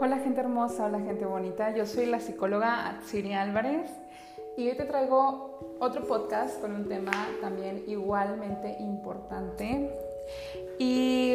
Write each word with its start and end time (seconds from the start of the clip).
Hola 0.00 0.18
gente 0.18 0.40
hermosa, 0.40 0.86
hola 0.86 1.00
gente 1.00 1.24
bonita, 1.24 1.74
yo 1.74 1.84
soy 1.84 2.06
la 2.06 2.20
psicóloga 2.20 2.88
Atsiri 2.88 3.32
Álvarez 3.34 3.90
y 4.56 4.68
hoy 4.68 4.76
te 4.76 4.84
traigo 4.84 5.76
otro 5.80 6.06
podcast 6.06 6.60
con 6.60 6.72
un 6.72 6.88
tema 6.88 7.10
también 7.40 7.82
igualmente 7.88 8.76
importante 8.78 9.92
y 10.78 11.34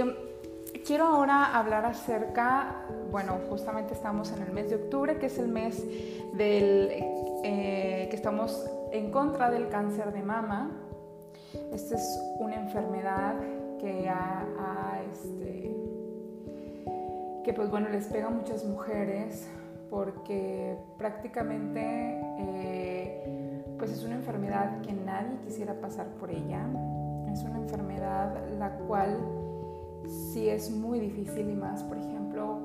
quiero 0.85 1.07
ahora 1.07 1.57
hablar 1.57 1.85
acerca, 1.85 2.85
bueno, 3.11 3.37
justamente 3.49 3.93
estamos 3.93 4.31
en 4.31 4.43
el 4.43 4.53
mes 4.53 4.69
de 4.69 4.77
octubre, 4.77 5.17
que 5.19 5.25
es 5.25 5.37
el 5.39 5.49
mes 5.49 5.83
del 6.33 6.89
eh, 7.43 8.07
que 8.09 8.15
estamos 8.15 8.65
en 8.93 9.11
contra 9.11 9.51
del 9.51 9.67
cáncer 9.67 10.13
de 10.13 10.23
mama. 10.23 10.71
Esta 11.73 11.95
es 11.95 12.21
una 12.39 12.55
enfermedad 12.55 13.35
que 13.79 14.07
ha, 14.07 15.01
este, 15.11 15.75
que 17.43 17.53
pues 17.53 17.69
bueno 17.69 17.89
les 17.89 18.07
pega 18.07 18.27
a 18.27 18.29
muchas 18.29 18.63
mujeres 18.63 19.47
porque 19.89 20.75
prácticamente 20.97 21.81
eh, 22.39 23.63
pues 23.77 23.91
es 23.91 24.03
una 24.03 24.15
enfermedad 24.15 24.81
que 24.81 24.93
nadie 24.93 25.37
quisiera 25.45 25.79
pasar 25.79 26.07
por 26.19 26.31
ella. 26.31 26.65
Es 27.31 27.43
una 27.43 27.57
enfermedad 27.57 28.33
la 28.57 28.71
cual 28.77 29.17
sí 30.07 30.49
es 30.49 30.71
muy 30.71 30.99
difícil 30.99 31.49
y 31.49 31.55
más, 31.55 31.83
por 31.83 31.97
ejemplo, 31.97 32.59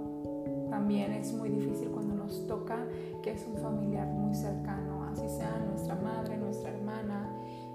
también 0.70 1.12
es 1.12 1.32
muy 1.32 1.48
difícil 1.48 1.88
cuando 1.90 2.14
nos 2.14 2.46
toca 2.46 2.78
que 3.22 3.32
es 3.32 3.46
un 3.46 3.58
familiar 3.58 4.06
muy 4.06 4.34
cercano, 4.34 5.04
así 5.10 5.28
sea 5.28 5.58
nuestra 5.68 5.96
madre, 5.96 6.36
nuestra 6.36 6.70
hermana. 6.70 7.28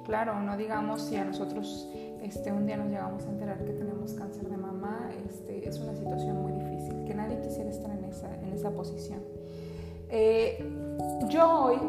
Claro, 0.05 0.39
no 0.41 0.57
digamos 0.57 1.01
si 1.03 1.15
a 1.15 1.25
nosotros 1.25 1.89
este, 2.23 2.51
un 2.51 2.65
día 2.65 2.77
nos 2.77 2.87
llegamos 2.87 3.25
a 3.25 3.29
enterar 3.29 3.63
que 3.63 3.73
tenemos 3.73 4.13
cáncer 4.13 4.49
de 4.49 4.57
mama, 4.57 5.11
este, 5.25 5.67
es 5.67 5.79
una 5.79 5.93
situación 5.93 6.41
muy 6.41 6.53
difícil, 6.53 7.03
que 7.05 7.13
nadie 7.13 7.39
quisiera 7.41 7.69
estar 7.69 7.91
en 7.91 8.05
esa, 8.05 8.33
en 8.41 8.53
esa 8.53 8.71
posición. 8.71 9.19
Eh, 10.09 10.63
yo 11.27 11.65
hoy 11.65 11.79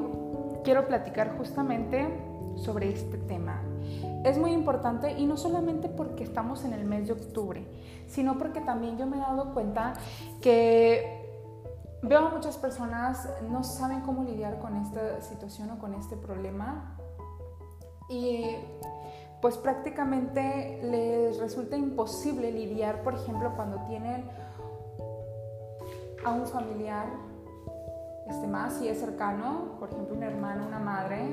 quiero 0.65 0.87
platicar 0.89 1.37
justamente 1.39 2.09
sobre 2.57 2.91
este 2.91 3.17
tema. 3.19 3.63
Es 4.25 4.39
muy 4.39 4.53
importante 4.53 5.13
y 5.13 5.27
no 5.27 5.37
solamente 5.37 5.89
porque 5.89 6.25
estamos 6.25 6.65
en 6.65 6.73
el 6.73 6.85
mes 6.85 7.07
de 7.07 7.13
octubre, 7.13 7.65
sino 8.09 8.37
porque 8.37 8.61
también 8.61 8.97
yo 8.99 9.07
me 9.07 9.19
he 9.19 9.21
dado 9.21 9.55
cuenta 9.55 9.93
que 10.41 11.23
veo 12.03 12.19
a 12.19 12.31
muchas 12.31 12.57
personas 12.57 13.29
no 13.51 13.63
saben 13.63 14.01
cómo 14.01 14.25
lidiar 14.25 14.59
con 14.59 14.77
esta 14.77 15.21
situación 15.21 15.71
o 15.71 15.79
con 15.79 15.95
este 15.95 16.17
problema 16.17 16.99
y 18.09 18.57
pues 19.45 19.59
prácticamente 19.59 20.81
les 20.83 21.39
resulta 21.39 21.77
imposible 21.77 22.51
lidiar, 22.51 23.03
por 23.03 23.13
ejemplo, 23.13 23.53
cuando 23.55 23.77
tienen 23.87 24.25
a 26.25 26.33
un 26.33 26.47
familiar 26.47 27.09
este, 28.27 28.47
más 28.47 28.73
si 28.79 28.89
es 28.89 28.99
cercano, 28.99 29.77
por 29.79 29.91
ejemplo, 29.91 30.17
un 30.17 30.23
hermano, 30.23 30.67
una 30.67 30.79
madre, 30.79 31.29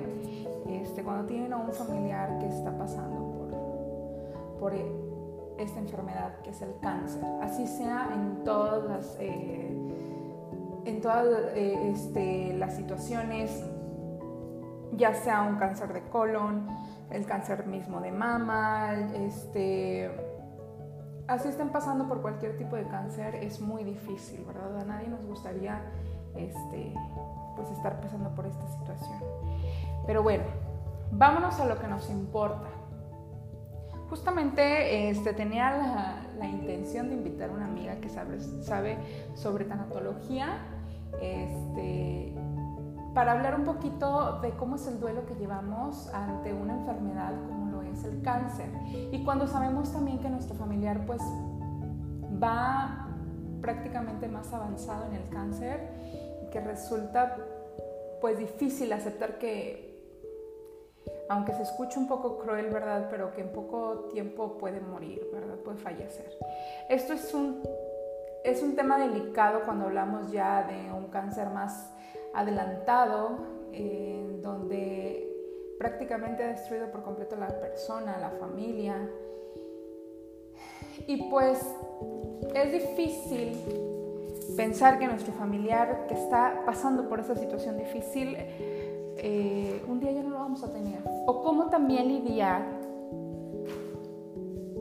este, 0.67 1.03
cuando 1.03 1.25
tienen 1.25 1.53
a 1.53 1.57
un 1.59 1.71
familiar 1.71 2.37
que 2.39 2.47
está 2.47 2.77
pasando 2.77 3.31
por, 3.31 4.59
por 4.59 4.73
esta 5.57 5.79
enfermedad 5.79 6.41
que 6.43 6.49
es 6.49 6.61
el 6.61 6.77
cáncer, 6.81 7.23
así 7.41 7.65
sea 7.65 8.09
en 8.13 8.43
todas 8.43 8.83
las, 8.89 9.17
eh, 9.21 9.71
en 10.83 10.99
todas 10.99 11.27
eh, 11.55 11.91
este, 11.93 12.55
las 12.55 12.75
situaciones, 12.75 13.63
ya 14.93 15.13
sea 15.13 15.41
un 15.43 15.57
cáncer 15.57 15.93
de 15.93 16.01
colon, 16.09 16.67
el 17.09 17.25
cáncer 17.25 17.65
mismo 17.65 18.01
de 18.01 18.11
mama, 18.11 18.93
este, 19.13 20.09
así 21.27 21.47
estén 21.49 21.69
pasando 21.69 22.07
por 22.07 22.21
cualquier 22.21 22.57
tipo 22.57 22.75
de 22.75 22.87
cáncer, 22.87 23.35
es 23.35 23.61
muy 23.61 23.83
difícil, 23.83 24.43
¿verdad? 24.45 24.79
A 24.81 24.85
nadie 24.85 25.07
nos 25.07 25.25
gustaría 25.25 25.81
este, 26.35 26.93
pues 27.55 27.69
estar 27.71 27.99
pasando 28.01 28.33
por 28.35 28.45
esta 28.45 28.67
situación. 28.67 29.19
Pero 30.05 30.23
bueno, 30.23 30.43
vámonos 31.11 31.59
a 31.59 31.65
lo 31.65 31.79
que 31.79 31.87
nos 31.87 32.09
importa. 32.09 32.67
Justamente 34.09 35.09
este, 35.09 35.33
tenía 35.33 36.25
la, 36.37 36.47
intención 36.47 37.09
de 37.09 37.15
invitar 37.15 37.49
a 37.49 37.53
una 37.53 37.65
amiga 37.65 37.95
que 38.01 38.09
sabe, 38.09 38.39
sabe 38.39 38.97
sobre 39.35 39.65
tanatología 39.65 40.57
este, 41.21 42.33
para 43.13 43.33
hablar 43.33 43.55
un 43.55 43.65
poquito 43.65 44.39
de 44.41 44.51
cómo 44.51 44.75
es 44.75 44.87
el 44.87 44.99
duelo 44.99 45.25
que 45.25 45.35
llevamos 45.35 46.07
ante 46.13 46.53
una 46.53 46.75
enfermedad 46.75 47.33
como 47.47 47.71
lo 47.71 47.81
es 47.81 48.03
el 48.03 48.21
cáncer. 48.21 48.69
Y 49.11 49.23
cuando 49.23 49.47
sabemos 49.47 49.91
también 49.91 50.19
que 50.19 50.29
nuestro 50.29 50.55
familiar 50.55 51.05
pues 51.05 51.21
va 52.41 53.07
prácticamente 53.61 54.27
más 54.27 54.51
avanzado 54.53 55.05
en 55.05 55.13
el 55.13 55.29
cáncer 55.29 55.89
que 56.51 56.59
resulta 56.59 57.37
pues 58.19 58.37
difícil 58.37 58.91
aceptar 58.93 59.37
que 59.37 59.91
aunque 61.29 61.53
se 61.53 61.63
escuche 61.63 61.97
un 61.97 62.07
poco 62.07 62.37
cruel, 62.37 62.69
¿verdad? 62.69 63.07
Pero 63.09 63.31
que 63.31 63.41
en 63.41 63.51
poco 63.51 64.09
tiempo 64.11 64.57
puede 64.57 64.79
morir, 64.81 65.27
¿verdad? 65.33 65.55
Puede 65.63 65.77
fallecer. 65.77 66.37
Esto 66.89 67.13
es 67.13 67.33
un, 67.33 67.63
es 68.43 68.61
un 68.61 68.75
tema 68.75 68.97
delicado 68.97 69.61
cuando 69.65 69.85
hablamos 69.85 70.31
ya 70.31 70.63
de 70.63 70.91
un 70.91 71.07
cáncer 71.07 71.49
más 71.49 71.91
adelantado, 72.33 73.39
donde 74.41 75.31
prácticamente 75.77 76.43
ha 76.43 76.47
destruido 76.47 76.91
por 76.91 77.03
completo 77.03 77.35
la 77.35 77.47
persona, 77.47 78.17
la 78.19 78.29
familia. 78.31 78.95
Y 81.07 81.29
pues 81.29 81.59
es 82.53 82.71
difícil 82.71 83.57
pensar 84.55 84.99
que 84.99 85.07
nuestro 85.07 85.33
familiar 85.33 86.05
que 86.07 86.13
está 86.13 86.61
pasando 86.65 87.07
por 87.09 87.19
esa 87.19 87.35
situación 87.35 87.77
difícil, 87.77 88.35
eh, 88.37 89.83
un 89.87 89.99
día 89.99 90.11
ya 90.11 90.23
no 90.23 90.29
lo 90.29 90.39
vamos 90.39 90.63
a 90.63 90.71
tener. 90.71 90.99
O 91.25 91.41
cómo 91.41 91.69
también 91.69 92.07
lidiar 92.07 92.61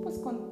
pues 0.03 0.19
con 0.19 0.50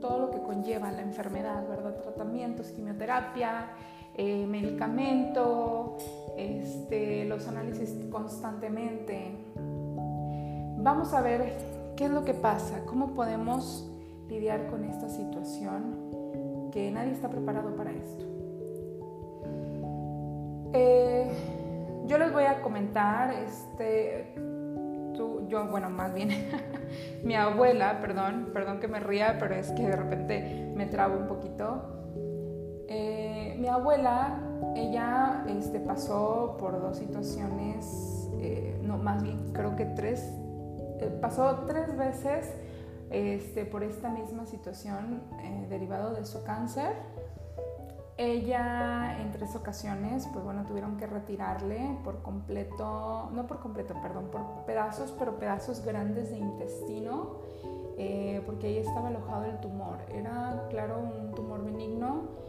todo 0.00 0.18
lo 0.18 0.30
que 0.30 0.38
conlleva 0.38 0.90
la 0.90 1.02
enfermedad, 1.02 1.68
¿verdad? 1.68 2.00
Tratamientos, 2.02 2.68
quimioterapia, 2.68 3.70
eh, 4.14 4.46
medicamento, 4.46 5.96
este, 6.36 7.24
los 7.24 7.48
análisis 7.48 7.94
constantemente. 8.10 9.36
Vamos 10.78 11.14
a 11.14 11.20
ver 11.20 11.52
qué 11.96 12.04
es 12.06 12.10
lo 12.10 12.24
que 12.24 12.34
pasa, 12.34 12.84
cómo 12.86 13.14
podemos 13.14 13.88
lidiar 14.28 14.68
con 14.68 14.84
esta 14.84 15.08
situación 15.08 16.70
que 16.72 16.90
nadie 16.90 17.12
está 17.12 17.28
preparado 17.28 17.74
para 17.76 17.92
esto. 17.92 18.24
Eh, 20.74 21.30
yo 22.06 22.18
les 22.18 22.32
voy 22.32 22.44
a 22.44 22.62
comentar, 22.62 23.32
este, 23.32 24.34
tú, 25.14 25.46
yo, 25.48 25.66
bueno, 25.68 25.90
más 25.90 26.12
bien 26.14 26.30
mi 27.24 27.34
abuela, 27.34 28.00
perdón, 28.00 28.50
perdón 28.52 28.80
que 28.80 28.88
me 28.88 29.00
ría, 29.00 29.36
pero 29.38 29.54
es 29.54 29.70
que 29.72 29.82
de 29.82 29.96
repente 29.96 30.72
me 30.74 30.86
trabo 30.86 31.16
un 31.18 31.26
poquito. 31.26 32.01
Eh, 33.62 33.66
mi 33.66 33.68
abuela, 33.68 34.40
ella 34.74 35.44
este, 35.46 35.78
pasó 35.78 36.56
por 36.58 36.80
dos 36.80 36.96
situaciones, 36.98 38.28
eh, 38.40 38.80
no, 38.82 38.98
más 38.98 39.22
bien 39.22 39.52
creo 39.52 39.76
que 39.76 39.84
tres, 39.84 40.32
pasó 41.20 41.64
tres 41.68 41.96
veces 41.96 42.52
este, 43.10 43.64
por 43.64 43.84
esta 43.84 44.08
misma 44.08 44.46
situación 44.46 45.22
eh, 45.42 45.66
derivado 45.68 46.12
de 46.14 46.26
su 46.26 46.42
cáncer. 46.42 46.92
Ella 48.16 49.20
en 49.20 49.30
tres 49.30 49.54
ocasiones, 49.54 50.28
pues 50.32 50.44
bueno, 50.44 50.64
tuvieron 50.64 50.96
que 50.96 51.06
retirarle 51.06 51.98
por 52.04 52.20
completo, 52.22 53.30
no 53.32 53.46
por 53.46 53.60
completo, 53.60 53.94
perdón, 54.02 54.28
por 54.30 54.42
pedazos, 54.66 55.14
pero 55.18 55.38
pedazos 55.38 55.84
grandes 55.84 56.30
de 56.30 56.38
intestino, 56.38 57.36
eh, 57.96 58.42
porque 58.44 58.66
ahí 58.66 58.78
estaba 58.78 59.08
alojado 59.08 59.44
el 59.44 59.60
tumor. 59.60 59.98
Era, 60.12 60.66
claro, 60.68 60.98
un 60.98 61.32
tumor 61.32 61.64
benigno, 61.64 62.42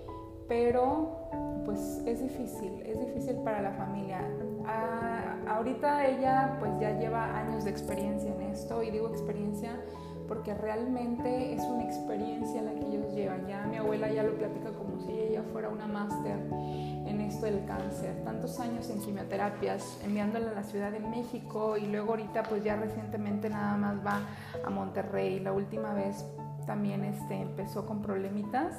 pero 0.48 1.30
pues 1.66 2.01
es 2.06 2.22
difícil, 2.22 2.81
es 2.86 3.00
difícil 3.00 3.38
para 3.38 3.62
la 3.62 3.72
familia. 3.72 4.22
Ah, 4.66 5.38
ahorita 5.48 6.07
ella 6.07 6.57
pues 6.60 6.72
ya 6.80 6.92
lleva 6.98 7.38
años 7.38 7.63
de 7.63 7.72
experiencia 7.72 8.34
en 8.34 8.42
esto 8.42 8.84
y 8.84 8.92
digo 8.92 9.10
experiencia 9.10 9.80
porque 10.28 10.54
realmente 10.54 11.54
es 11.54 11.62
una 11.63 11.84
experiencia 11.84 12.62
la 12.62 12.74
que 12.74 12.86
ellos 12.86 13.13
llevan. 13.13 13.48
Ya 13.48 13.66
mi 13.66 13.78
abuela 13.78 14.12
ya 14.12 14.24
lo 14.24 14.36
platica 14.36 14.72
como 14.72 15.00
si 15.01 15.12
ella 15.12 15.44
fuera 15.51 15.69
una 15.69 15.86
máster 15.86 16.38
en 16.51 17.22
esto 17.22 17.45
del 17.45 17.66
cáncer. 17.66 18.24
Tantos 18.24 18.60
años 18.60 18.90
en 18.90 19.00
quimioterapias, 19.00 20.00
enviándola 20.04 20.51
a 20.51 20.54
la 20.54 20.63
Ciudad 20.63 20.92
de 20.92 21.00
México 21.00 21.78
y 21.78 21.86
luego 21.88 22.12
ahorita 22.12 22.44
pues 22.44 22.63
ya 22.63 22.75
recientemente 22.75 23.50
nada 23.50 23.78
más 23.78 24.06
va 24.06 24.22
a 24.66 24.69
Monterrey. 24.69 25.40
La 25.40 25.51
última 25.51 25.94
vez 25.94 26.25
también 26.66 27.04
este, 27.04 27.42
empezó 27.42 27.86
con 27.86 28.01
problemitas 28.01 28.75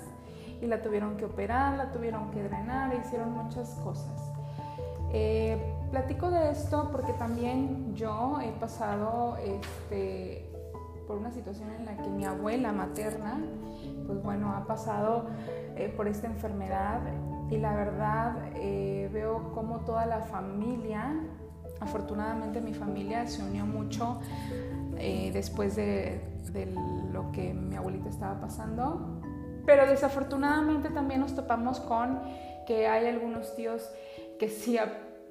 y 0.60 0.66
la 0.66 0.82
tuvieron 0.82 1.16
que 1.16 1.24
operar, 1.24 1.76
la 1.76 1.90
tuvieron 1.92 2.30
que 2.30 2.42
drenar, 2.42 2.94
hicieron 2.94 3.32
muchas 3.32 3.70
cosas. 3.82 4.34
Eh, 5.16 5.56
platico 5.92 6.28
de 6.28 6.50
esto 6.50 6.88
porque 6.90 7.12
también 7.12 7.94
yo 7.94 8.40
he 8.40 8.50
pasado 8.58 9.36
este, 9.36 10.50
por 11.06 11.18
una 11.18 11.30
situación 11.30 11.70
en 11.70 11.84
la 11.84 11.96
que 11.96 12.08
mi 12.08 12.24
abuela 12.24 12.72
materna, 12.72 13.38
pues 14.06 14.20
bueno, 14.24 14.52
ha 14.52 14.66
pasado 14.66 15.26
eh, 15.76 15.92
por 15.96 16.08
esta 16.08 16.26
enfermedad 16.26 17.00
y 17.48 17.58
la 17.58 17.76
verdad 17.76 18.36
eh, 18.56 19.08
veo 19.12 19.52
como 19.54 19.80
toda 19.80 20.04
la 20.04 20.22
familia, 20.22 21.14
afortunadamente 21.78 22.60
mi 22.60 22.74
familia 22.74 23.26
se 23.28 23.44
unió 23.44 23.66
mucho 23.66 24.20
después 25.32 25.76
de, 25.76 26.20
de 26.52 26.66
lo 27.12 27.30
que 27.30 27.52
mi 27.52 27.76
abuelita 27.76 28.08
estaba 28.08 28.40
pasando, 28.40 29.13
pero 29.66 29.86
desafortunadamente 29.86 30.90
también 30.90 31.20
nos 31.20 31.34
topamos 31.34 31.80
con 31.80 32.20
que 32.66 32.86
hay 32.86 33.06
algunos 33.06 33.54
tíos 33.54 33.90
que 34.38 34.48
sí 34.48 34.78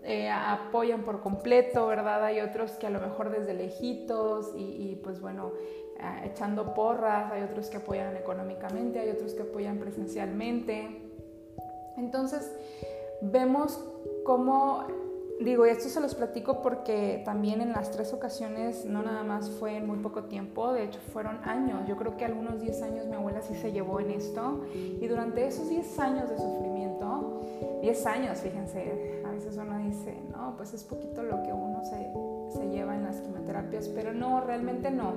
eh, 0.04 0.30
apoyan 0.30 1.04
por 1.04 1.22
completo, 1.22 1.88
¿verdad? 1.88 2.24
Hay 2.26 2.42
otros 2.42 2.72
que 2.72 2.88
a 2.88 2.90
lo 2.90 3.00
mejor 3.00 3.30
desde 3.32 3.54
lejitos 3.54 4.52
y, 4.56 5.00
pues 5.04 5.22
bueno, 5.22 5.54
eh, 6.00 6.30
echando 6.32 6.74
porras, 6.74 7.32
hay 7.32 7.44
otros 7.44 7.70
que 7.70 7.78
apoyan 7.78 8.16
económicamente, 8.18 9.00
hay 9.00 9.10
otros 9.10 9.34
que 9.34 9.44
apoyan 9.44 9.78
presencialmente. 9.78 11.10
Entonces, 11.98 12.52
vemos 13.22 13.84
cómo, 14.26 14.88
digo, 15.40 15.66
esto 15.66 15.90
se 15.90 16.00
los 16.00 16.16
platico 16.16 16.62
porque 16.62 17.22
también 17.26 17.62
en 17.62 17.72
las 17.72 17.92
tres 17.92 18.14
ocasiones 18.14 18.86
no 18.86 19.02
nada 19.02 19.24
más 19.24 19.50
fue 19.50 19.78
en 19.78 19.88
muy 19.88 19.98
poco 19.98 20.26
tiempo, 20.26 20.72
de 20.74 20.86
hecho 20.86 21.00
fueron 21.12 21.38
años, 21.44 21.88
yo 21.88 21.98
creo 21.98 22.18
que 22.18 22.26
algunos 22.26 22.62
10 22.62 22.82
años 22.84 23.06
mi 23.08 23.16
abuela 23.16 23.42
sí 23.42 23.56
se 23.56 23.72
llevó 23.72 24.00
en 24.00 24.12
esto 24.12 24.62
y 24.74 25.06
durante 25.08 25.46
esos 25.46 25.70
10 25.70 26.00
años 26.00 26.30
de 26.30 26.38
sufrimiento, 26.38 27.42
10 27.82 28.06
años, 28.06 28.40
fíjense, 28.40 29.22
a 29.26 29.32
veces 29.32 29.58
uno 29.58 29.78
dice, 29.80 30.16
no, 30.32 30.56
pues 30.56 30.74
es 30.74 30.84
poquito 30.84 31.24
lo 31.24 31.42
que 31.44 31.52
uno 31.52 31.84
se, 31.84 32.58
se 32.58 32.70
lleva 32.70 32.96
en 32.96 33.04
las 33.04 33.20
quimioterapias, 33.22 33.90
pero 33.90 34.14
no, 34.14 34.42
realmente 34.42 34.92
no. 34.92 35.14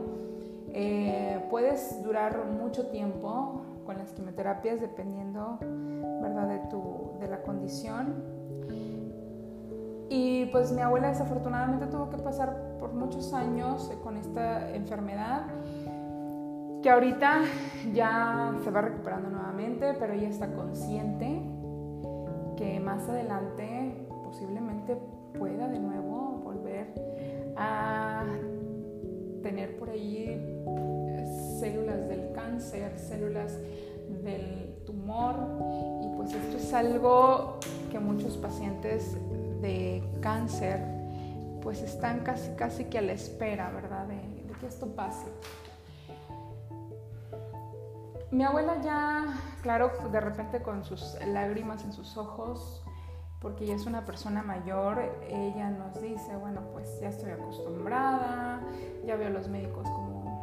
Eh, 0.72 1.40
puedes 1.48 2.02
durar 2.02 2.46
mucho 2.46 2.88
tiempo 2.88 3.62
con 3.86 3.98
las 3.98 4.12
quimioterapias 4.12 4.80
dependiendo, 4.80 5.58
¿verdad?, 6.20 6.48
de, 6.48 6.58
tu, 6.68 7.12
de 7.20 7.28
la 7.28 7.42
condición. 7.42 8.35
Y 10.08 10.46
pues 10.46 10.72
mi 10.72 10.82
abuela 10.82 11.08
desafortunadamente 11.08 11.86
tuvo 11.86 12.10
que 12.10 12.18
pasar 12.18 12.76
por 12.78 12.92
muchos 12.92 13.32
años 13.32 13.90
con 14.02 14.16
esta 14.16 14.74
enfermedad 14.74 15.46
que 16.82 16.90
ahorita 16.90 17.42
ya 17.92 18.54
se 18.62 18.70
va 18.70 18.80
recuperando 18.80 19.28
nuevamente, 19.28 19.94
pero 19.98 20.12
ella 20.12 20.28
está 20.28 20.52
consciente 20.52 21.42
que 22.56 22.78
más 22.78 23.08
adelante 23.08 24.06
posiblemente 24.24 24.96
pueda 25.36 25.68
de 25.68 25.80
nuevo 25.80 26.40
volver 26.44 26.94
a 27.56 28.24
tener 29.42 29.76
por 29.78 29.90
ahí 29.90 30.26
eh, 30.28 31.56
células 31.58 32.08
del 32.08 32.32
cáncer, 32.32 32.98
células 32.98 33.58
del 34.22 34.76
tumor. 34.84 35.34
Y 36.02 36.16
pues 36.16 36.32
esto 36.34 36.56
es 36.56 36.72
algo 36.72 37.58
que 37.90 37.98
muchos 37.98 38.36
pacientes 38.36 39.16
de 39.60 40.02
cáncer 40.20 40.96
pues 41.66 41.82
están 41.82 42.20
casi 42.20 42.50
casi 42.52 42.84
que 42.84 42.98
a 42.98 43.02
la 43.02 43.10
espera, 43.10 43.70
¿verdad? 43.70 44.06
De, 44.06 44.46
que 44.60 44.68
esto 44.68 44.86
pase. 44.94 45.26
Mi 48.30 48.44
abuela 48.44 48.80
ya, 48.82 49.24
claro, 49.62 49.90
de 50.12 50.20
repente 50.20 50.62
con 50.62 50.84
sus 50.84 51.16
lágrimas 51.26 51.82
en 51.82 51.92
sus 51.92 52.16
ojos, 52.16 52.84
porque 53.40 53.64
ella 53.64 53.74
es 53.74 53.84
una 53.84 54.04
persona 54.04 54.44
mayor, 54.44 55.02
ella 55.28 55.70
nos 55.70 56.00
dice, 56.00 56.36
bueno, 56.36 56.60
pues 56.72 57.00
ya 57.00 57.08
estoy 57.08 57.32
acostumbrada, 57.32 58.60
ya 59.04 59.16
veo 59.16 59.26
a 59.26 59.30
los 59.30 59.48
médicos 59.48 59.90
como, 59.90 60.40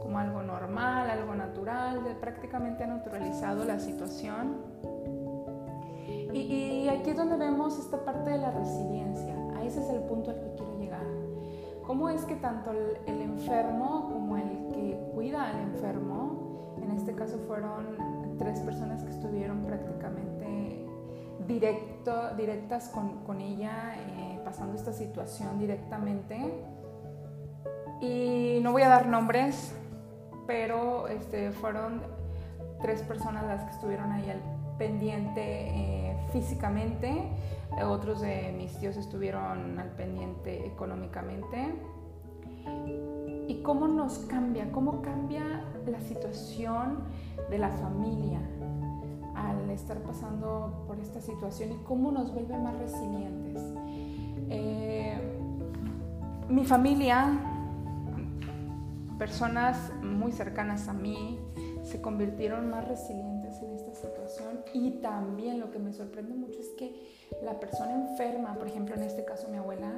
como 0.00 0.18
algo 0.18 0.42
normal, 0.42 1.10
algo 1.10 1.34
natural, 1.34 2.16
prácticamente 2.18 2.82
ha 2.82 2.86
naturalizado 2.86 3.66
la 3.66 3.78
situación. 3.78 4.56
Y, 6.38 6.84
y, 6.84 6.88
aquí 6.88 7.10
es 7.10 7.16
donde 7.16 7.36
vemos 7.36 7.78
esta 7.78 8.04
parte 8.04 8.30
de 8.30 8.38
la 8.38 8.52
resiliencia, 8.52 9.34
a 9.56 9.64
ese 9.64 9.80
es 9.80 9.90
el 9.90 10.02
punto 10.02 10.30
al 10.30 10.40
que 10.40 10.54
quiero 10.54 10.78
llegar. 10.78 11.04
¿Cómo 11.84 12.08
es 12.08 12.24
que 12.26 12.36
tanto 12.36 12.70
el, 12.70 12.96
el 13.06 13.22
enfermo 13.22 14.08
como 14.12 14.36
el 14.36 14.68
que 14.72 15.10
cuida 15.14 15.48
al 15.48 15.58
enfermo, 15.58 16.76
en 16.80 16.92
este 16.92 17.14
caso 17.14 17.38
fueron 17.48 18.36
tres 18.38 18.60
personas 18.60 19.02
que 19.02 19.10
estuvieron 19.10 19.64
prácticamente 19.64 20.86
directo, 21.48 22.34
directas 22.36 22.88
con, 22.90 23.24
con 23.24 23.40
ella, 23.40 23.96
eh, 23.96 24.40
pasando 24.44 24.76
esta 24.76 24.92
situación 24.92 25.58
directamente. 25.58 26.38
Y 28.00 28.60
no 28.62 28.70
voy 28.70 28.82
a 28.82 28.88
dar 28.88 29.08
nombres, 29.08 29.74
pero 30.46 31.08
este, 31.08 31.50
fueron 31.50 32.02
tres 32.80 33.02
personas 33.02 33.44
las 33.44 33.64
que 33.64 33.70
estuvieron 33.70 34.12
ahí 34.12 34.30
al 34.30 34.40
pendiente 34.78 35.42
eh, 35.42 36.07
físicamente, 36.32 37.28
otros 37.86 38.20
de 38.20 38.54
mis 38.56 38.76
tíos 38.78 38.96
estuvieron 38.96 39.78
al 39.78 39.90
pendiente 39.90 40.66
económicamente. 40.66 41.74
Y 43.46 43.62
cómo 43.62 43.88
nos 43.88 44.18
cambia, 44.20 44.70
cómo 44.72 45.00
cambia 45.00 45.64
la 45.86 46.00
situación 46.00 46.98
de 47.50 47.58
la 47.58 47.70
familia 47.70 48.40
al 49.34 49.70
estar 49.70 49.98
pasando 49.98 50.84
por 50.86 50.98
esta 50.98 51.20
situación 51.20 51.72
y 51.72 51.76
cómo 51.84 52.10
nos 52.10 52.32
vuelve 52.32 52.58
más 52.58 52.76
resilientes. 52.78 53.62
Eh, 54.50 55.16
mi 56.48 56.64
familia, 56.64 57.38
personas 59.18 59.92
muy 60.02 60.32
cercanas 60.32 60.88
a 60.88 60.92
mí, 60.92 61.38
se 61.84 62.02
convirtieron 62.02 62.68
más 62.68 62.86
resilientes 62.86 63.37
situación 64.38 64.64
y 64.72 64.90
también 65.00 65.60
lo 65.60 65.70
que 65.70 65.78
me 65.78 65.92
sorprende 65.92 66.34
mucho 66.34 66.60
es 66.60 66.68
que 66.70 66.94
la 67.42 67.58
persona 67.60 67.94
enferma, 67.94 68.54
por 68.54 68.68
ejemplo 68.68 68.94
en 68.94 69.02
este 69.02 69.24
caso 69.24 69.48
mi 69.48 69.58
abuela, 69.58 69.92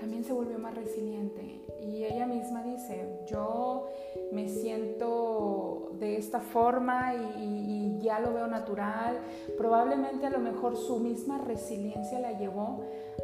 también 0.00 0.24
se 0.24 0.32
volvió 0.32 0.58
más 0.58 0.74
resiliente. 0.74 1.60
Y 1.80 2.04
ella 2.04 2.26
misma 2.26 2.62
dice, 2.62 3.20
yo 3.26 3.88
me 4.32 4.48
siento 4.48 5.92
de 5.98 6.16
esta 6.16 6.40
forma 6.40 7.14
y, 7.14 7.98
ya 8.00 8.18
lo 8.18 8.34
veo 8.34 8.48
natural. 8.48 9.20
Probablemente 9.56 10.26
a 10.26 10.30
lo 10.30 10.40
mejor 10.40 10.76
su 10.76 10.98
misma 10.98 11.38
resiliencia 11.38 12.18
la 12.18 12.36
llevó 12.36 12.82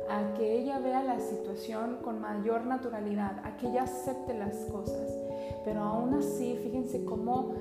a 0.09 0.35
que 0.35 0.57
ella 0.57 0.79
vea 0.79 1.03
la 1.03 1.19
situación 1.19 1.99
con 2.01 2.21
mayor 2.21 2.65
naturalidad, 2.65 3.41
a 3.43 3.57
que 3.57 3.71
ella 3.71 3.83
acepte 3.83 4.35
las 4.35 4.55
cosas. 4.67 5.11
Pero 5.65 5.83
aún 5.83 6.15
así, 6.15 6.57
fíjense 6.63 7.05
cómo 7.05 7.55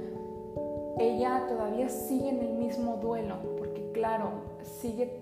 ella 0.99 1.45
todavía 1.47 1.89
sigue 1.89 2.29
en 2.29 2.39
el 2.39 2.53
mismo 2.53 2.97
duelo, 2.97 3.35
porque 3.57 3.91
claro, 3.93 4.31
sigue 4.63 5.21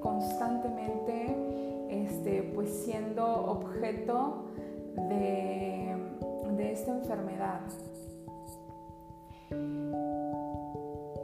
constantemente 0.00 1.36
este, 1.88 2.50
pues 2.54 2.70
siendo 2.84 3.24
objeto 3.26 4.44
de, 5.08 5.94
de 6.56 6.72
esta 6.72 6.92
enfermedad. 6.92 7.60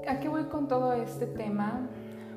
¿A 0.06 0.20
qué 0.20 0.28
voy 0.28 0.44
con 0.44 0.68
todo 0.68 0.92
este 0.92 1.26
tema? 1.26 1.88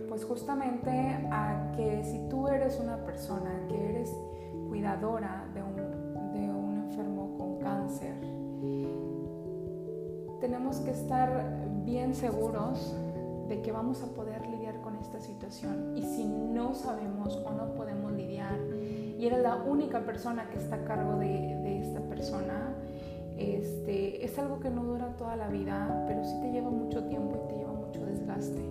Pues 0.10 0.26
justamente 0.26 0.90
a 1.32 1.72
que 1.76 2.04
si 2.04 2.28
tú 2.30 2.48
eres 2.48 2.80
una 2.80 2.98
persona 2.98 3.66
que 3.70 3.90
eres 3.90 4.14
cuidadora 4.68 5.46
de 5.54 5.64
un, 5.64 5.76
de 6.34 6.50
un 6.50 6.84
enfermo 6.86 7.38
con 7.38 7.60
cáncer, 7.60 8.14
tenemos 10.42 10.80
que 10.80 10.92
estar 10.92 11.62
bien 11.86 12.16
seguros 12.16 12.94
de 13.48 13.62
que 13.62 13.72
vamos 13.72 14.02
a 14.02 14.08
poder 14.08 14.46
lidiar 14.48 14.82
con 14.82 14.96
esta 14.96 15.20
situación. 15.20 15.94
Y 15.96 16.04
si 16.04 16.26
no 16.26 16.74
sabemos 16.74 17.38
o 17.46 17.52
no 17.52 17.76
podemos 17.76 18.12
lidiar, 18.12 18.58
y 19.18 19.26
eres 19.26 19.42
la 19.44 19.56
única 19.56 20.02
persona 20.02 20.50
que 20.50 20.58
está 20.58 20.78
a 20.78 20.84
cargo 20.84 21.20
de, 21.20 21.80
esta 21.80 22.02
persona, 22.02 22.76
este, 23.38 24.26
es 24.26 24.38
algo 24.40 24.60
que 24.60 24.70
no 24.70 24.84
dura 24.84 25.16
toda 25.18 25.36
la 25.36 25.48
vida, 25.48 26.06
pero 26.08 26.24
sí 26.26 26.34
te 26.42 26.52
lleva 26.52 26.70
mucho 26.70 27.04
tiempo 27.06 27.44
y 27.44 27.48
te 27.48 27.58
lleva 27.58 27.74
mucho 27.74 28.06
desgaste. 28.06 28.62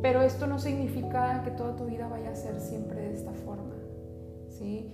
Pero 0.00 0.22
esto 0.22 0.46
no 0.46 0.58
significa 0.58 1.42
que 1.44 1.52
toda 1.52 1.76
tu 1.76 1.86
vida 1.86 2.08
vaya 2.08 2.30
a 2.30 2.34
ser 2.34 2.60
siempre 2.60 3.00
de 3.00 3.14
esta 3.14 3.32
forma. 3.32 3.74
¿sí? 4.48 4.90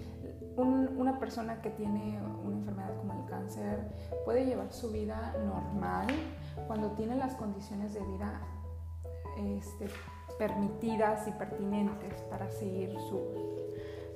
Una 0.59 1.19
persona 1.19 1.61
que 1.61 1.71
tiene 1.71 2.21
una 2.45 2.57
enfermedad 2.57 2.97
como 2.97 3.13
el 3.13 3.25
cáncer 3.27 3.89
puede 4.25 4.45
llevar 4.45 4.73
su 4.73 4.91
vida 4.91 5.35
normal 5.45 6.07
cuando 6.67 6.91
tiene 6.93 7.17
las 7.17 7.35
condiciones 7.35 7.95
de 7.95 8.01
vida 8.01 8.41
este, 9.39 9.87
permitidas 10.39 11.29
y 11.29 11.33
pertinentes 11.33 12.23
para 12.31 12.51
seguir 12.51 12.93
su, 13.09 13.21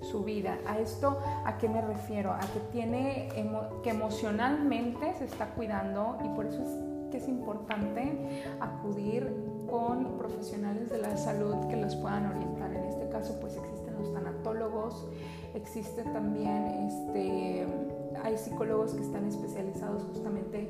su, 0.03 0.25
vida. 0.25 0.59
¿A 0.67 0.79
esto 0.79 1.19
a 1.45 1.59
qué 1.59 1.69
me 1.69 1.81
refiero? 1.81 2.33
A 2.33 2.41
que 2.41 2.61
tiene 2.73 3.29
que 3.83 3.91
emocionalmente 3.91 5.15
se 5.15 5.27
está 5.27 5.47
cuidando 5.51 6.19
y 6.25 6.29
por 6.31 6.47
eso 6.47 6.63
es 6.63 6.71
que 7.11 7.19
es 7.19 7.29
importante 7.29 8.45
acudir 8.61 9.33
con 9.71 10.17
profesionales 10.19 10.91
de 10.91 10.99
la 10.99 11.17
salud 11.17 11.69
que 11.69 11.77
los 11.77 11.95
puedan 11.97 12.27
orientar. 12.27 12.73
En 12.73 12.85
este 12.85 13.09
caso, 13.11 13.39
pues 13.41 13.57
los 14.03 14.13
tanatólogos, 14.13 15.07
existe 15.55 16.03
también, 16.03 16.67
este, 16.89 17.67
hay 18.23 18.37
psicólogos 18.37 18.95
que 18.95 19.03
están 19.03 19.27
especializados 19.27 20.05
justamente 20.05 20.69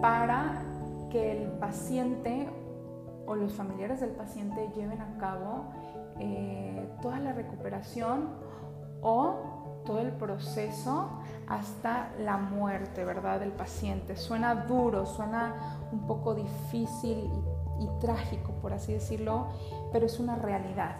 para 0.00 0.62
que 1.10 1.42
el 1.42 1.48
paciente 1.52 2.48
o 3.26 3.34
los 3.34 3.52
familiares 3.52 4.00
del 4.00 4.10
paciente 4.10 4.68
lleven 4.74 5.00
a 5.00 5.18
cabo 5.18 5.66
eh, 6.18 6.88
toda 7.00 7.18
la 7.20 7.32
recuperación 7.32 8.28
o 9.00 9.82
todo 9.84 10.00
el 10.00 10.12
proceso 10.12 11.10
hasta 11.48 12.12
la 12.18 12.38
muerte, 12.38 13.04
¿verdad? 13.04 13.40
Del 13.40 13.52
paciente. 13.52 14.16
Suena 14.16 14.54
duro, 14.54 15.06
suena 15.06 15.78
un 15.92 16.06
poco 16.06 16.34
difícil 16.34 17.30
y, 17.80 17.88
trágico, 18.00 18.52
por 18.62 18.72
así 18.72 18.92
decirlo, 18.92 19.48
pero 19.92 20.06
es 20.06 20.18
una 20.20 20.36
realidad. 20.36 20.96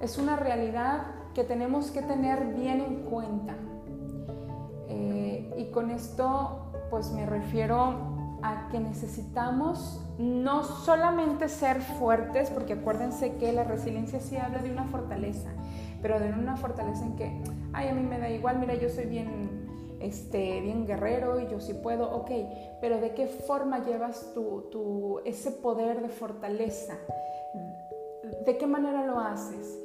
Es 0.00 0.18
una 0.18 0.36
realidad 0.36 1.06
que 1.34 1.44
tenemos 1.44 1.90
que 1.90 2.02
tener 2.02 2.54
bien 2.54 2.80
en 2.80 3.02
cuenta. 3.04 3.54
Eh, 4.88 5.54
y 5.56 5.70
con 5.70 5.90
esto, 5.90 6.72
pues 6.90 7.12
me 7.12 7.26
refiero 7.26 8.38
a 8.42 8.68
que 8.70 8.80
necesitamos 8.80 10.00
no 10.18 10.64
solamente 10.64 11.48
ser 11.48 11.80
fuertes, 11.80 12.50
porque 12.50 12.74
acuérdense 12.74 13.36
que 13.36 13.52
la 13.52 13.64
resiliencia 13.64 14.20
sí 14.20 14.36
habla 14.36 14.58
de 14.58 14.72
una 14.72 14.84
fortaleza, 14.84 15.50
pero 16.02 16.18
de 16.18 16.30
una 16.30 16.56
fortaleza 16.56 17.04
en 17.04 17.16
que, 17.16 17.42
ay, 17.72 17.88
a 17.88 17.94
mí 17.94 18.02
me 18.02 18.18
da 18.18 18.30
igual, 18.30 18.58
mira, 18.58 18.74
yo 18.74 18.88
soy 18.88 19.04
bien, 19.04 19.98
este, 20.00 20.60
bien 20.62 20.86
guerrero 20.86 21.40
y 21.40 21.48
yo 21.48 21.60
sí 21.60 21.74
puedo, 21.74 22.10
ok, 22.10 22.30
pero 22.80 23.00
¿de 23.00 23.12
qué 23.14 23.26
forma 23.26 23.84
llevas 23.84 24.32
tu, 24.34 25.20
ese 25.24 25.50
poder 25.50 26.00
de 26.00 26.08
fortaleza? 26.08 26.94
¿De 28.46 28.56
qué 28.56 28.66
manera 28.66 29.04
lo 29.04 29.20
haces? 29.20 29.78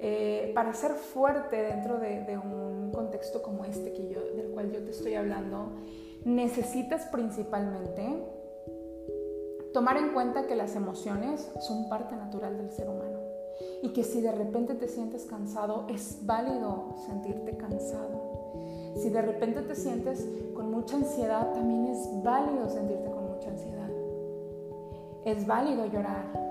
Eh, 0.00 0.52
para 0.54 0.72
ser 0.74 0.92
fuerte 0.92 1.56
dentro 1.56 1.98
de, 1.98 2.38
un 2.38 2.92
contexto 2.92 3.42
como 3.42 3.64
este 3.64 3.92
que 3.92 4.02
del 4.02 4.50
cual 4.52 4.70
yo 4.70 4.82
te 4.84 4.90
estoy 4.90 5.14
hablando, 5.14 5.72
necesitas 6.24 7.06
principalmente 7.06 8.24
tomar 9.72 9.96
en 9.96 10.12
cuenta 10.12 10.46
que 10.46 10.54
las 10.54 10.76
emociones 10.76 11.50
son 11.60 11.88
parte 11.88 12.14
natural 12.14 12.56
del 12.58 12.70
ser 12.70 12.88
humano 12.88 13.18
y 13.82 13.92
que 13.92 14.04
si 14.04 14.20
de 14.20 14.32
repente 14.32 14.74
te 14.74 14.88
sientes 14.88 15.24
cansado, 15.24 15.86
es 15.88 16.18
válido 16.22 16.94
sentirte 17.06 17.56
cansado. 17.56 18.52
Si 18.96 19.10
de 19.10 19.22
repente 19.22 19.62
te 19.62 19.74
sientes 19.74 20.26
con 20.54 20.70
mucha 20.70 20.96
ansiedad, 20.96 21.52
también 21.52 21.86
es 21.86 22.08
válido 22.22 22.68
sentirte 22.68 23.10
con 23.10 23.34
mucha 23.34 23.50
ansiedad. 23.50 23.90
Es 25.24 25.46
válido 25.46 25.86
llorar. 25.86 26.47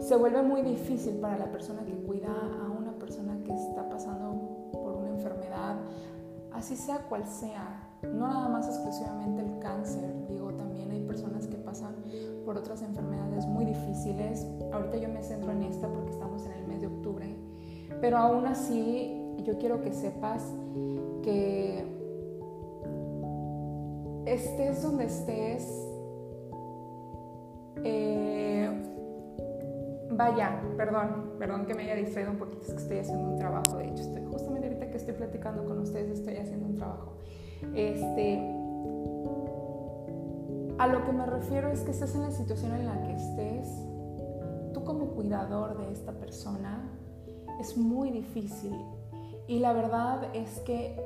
Se 0.00 0.16
vuelve 0.16 0.42
muy 0.42 0.62
difícil 0.62 1.14
para 1.16 1.36
la 1.36 1.50
persona 1.50 1.84
que 1.84 1.92
cuida 1.92 2.28
a 2.28 2.70
una 2.70 2.92
persona 2.98 3.38
que 3.44 3.52
está 3.52 3.88
pasando 3.88 4.70
por 4.72 4.94
una 4.94 5.10
enfermedad, 5.10 5.76
así 6.52 6.76
sea 6.76 6.98
cual 7.08 7.26
sea, 7.26 7.88
no 8.02 8.26
nada 8.26 8.48
más 8.48 8.66
exclusivamente 8.66 9.42
el 9.42 9.58
cáncer, 9.58 10.14
digo, 10.28 10.52
también 10.54 10.90
hay 10.90 11.02
personas 11.02 11.46
que 11.46 11.56
pasan 11.56 11.94
por 12.44 12.56
otras 12.56 12.82
enfermedades 12.82 13.46
muy 13.46 13.64
difíciles. 13.64 14.46
Ahorita 14.72 14.96
yo 14.96 15.08
me 15.08 15.22
centro 15.22 15.52
en 15.52 15.62
esta 15.62 15.88
porque 15.88 16.10
estamos 16.10 16.44
en 16.46 16.52
el 16.52 16.66
mes 16.66 16.80
de 16.80 16.86
octubre, 16.86 17.36
pero 18.00 18.18
aún 18.18 18.46
así 18.46 19.16
yo 19.44 19.58
quiero 19.58 19.80
que 19.80 19.92
sepas 19.92 20.42
que 21.22 21.84
estés 24.26 24.82
donde 24.82 25.04
estés, 25.04 25.88
eh, 27.84 28.39
vaya, 30.20 30.60
perdón, 30.76 31.36
perdón 31.38 31.64
que 31.64 31.74
me 31.74 31.84
haya 31.84 31.94
distraído 31.94 32.32
un 32.32 32.36
poquito, 32.36 32.60
es 32.60 32.72
que 32.74 32.82
estoy 32.82 32.98
haciendo 32.98 33.30
un 33.30 33.36
trabajo, 33.36 33.78
de 33.78 33.88
hecho, 33.88 34.02
justamente 34.30 34.66
ahorita 34.66 34.90
que 34.90 34.96
estoy 34.98 35.14
platicando 35.14 35.64
con 35.64 35.78
ustedes, 35.78 36.18
estoy 36.18 36.36
haciendo 36.36 36.66
un 36.66 36.74
trabajo. 36.74 37.14
Este, 37.74 38.38
a 40.78 40.86
lo 40.88 41.04
que 41.06 41.12
me 41.12 41.24
refiero 41.24 41.68
es 41.68 41.80
que 41.80 41.92
estés 41.92 42.14
en 42.14 42.22
la 42.22 42.32
situación 42.32 42.74
en 42.74 42.86
la 42.86 43.00
que 43.00 43.14
estés, 43.14 43.66
tú 44.74 44.84
como 44.84 45.06
cuidador 45.12 45.78
de 45.78 45.90
esta 45.90 46.12
persona, 46.12 46.86
es 47.58 47.78
muy 47.78 48.10
difícil. 48.10 48.76
Y 49.46 49.58
la 49.60 49.72
verdad 49.72 50.34
es 50.34 50.60
que 50.60 51.00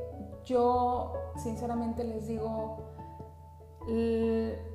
yo 0.44 1.12
sinceramente 1.37 2.02
les 2.02 2.26
digo, 2.26 2.78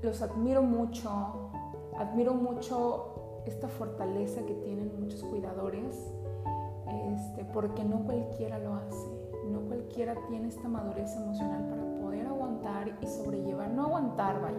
los 0.01 0.22
admiro 0.22 0.62
mucho, 0.62 1.51
admiro 1.98 2.34
mucho 2.36 3.08
esta 3.49 3.67
fortaleza 3.67 4.45
que 4.45 4.53
tienen 4.53 4.91
muchos 4.99 5.23
cuidadores, 5.23 6.13
este, 6.87 7.43
porque 7.45 7.83
no 7.83 8.03
cualquiera 8.05 8.59
lo 8.59 8.75
hace. 8.75 9.09
No 9.51 9.61
cualquiera 9.61 10.15
tiene 10.27 10.47
esta 10.47 10.67
madurez 10.67 11.15
emocional 11.15 11.67
para 11.69 11.83
poder 11.99 12.27
aguantar 12.27 12.95
y 13.01 13.07
sobrellevar, 13.07 13.69
no 13.71 13.85
aguantar, 13.85 14.39
vaya, 14.41 14.57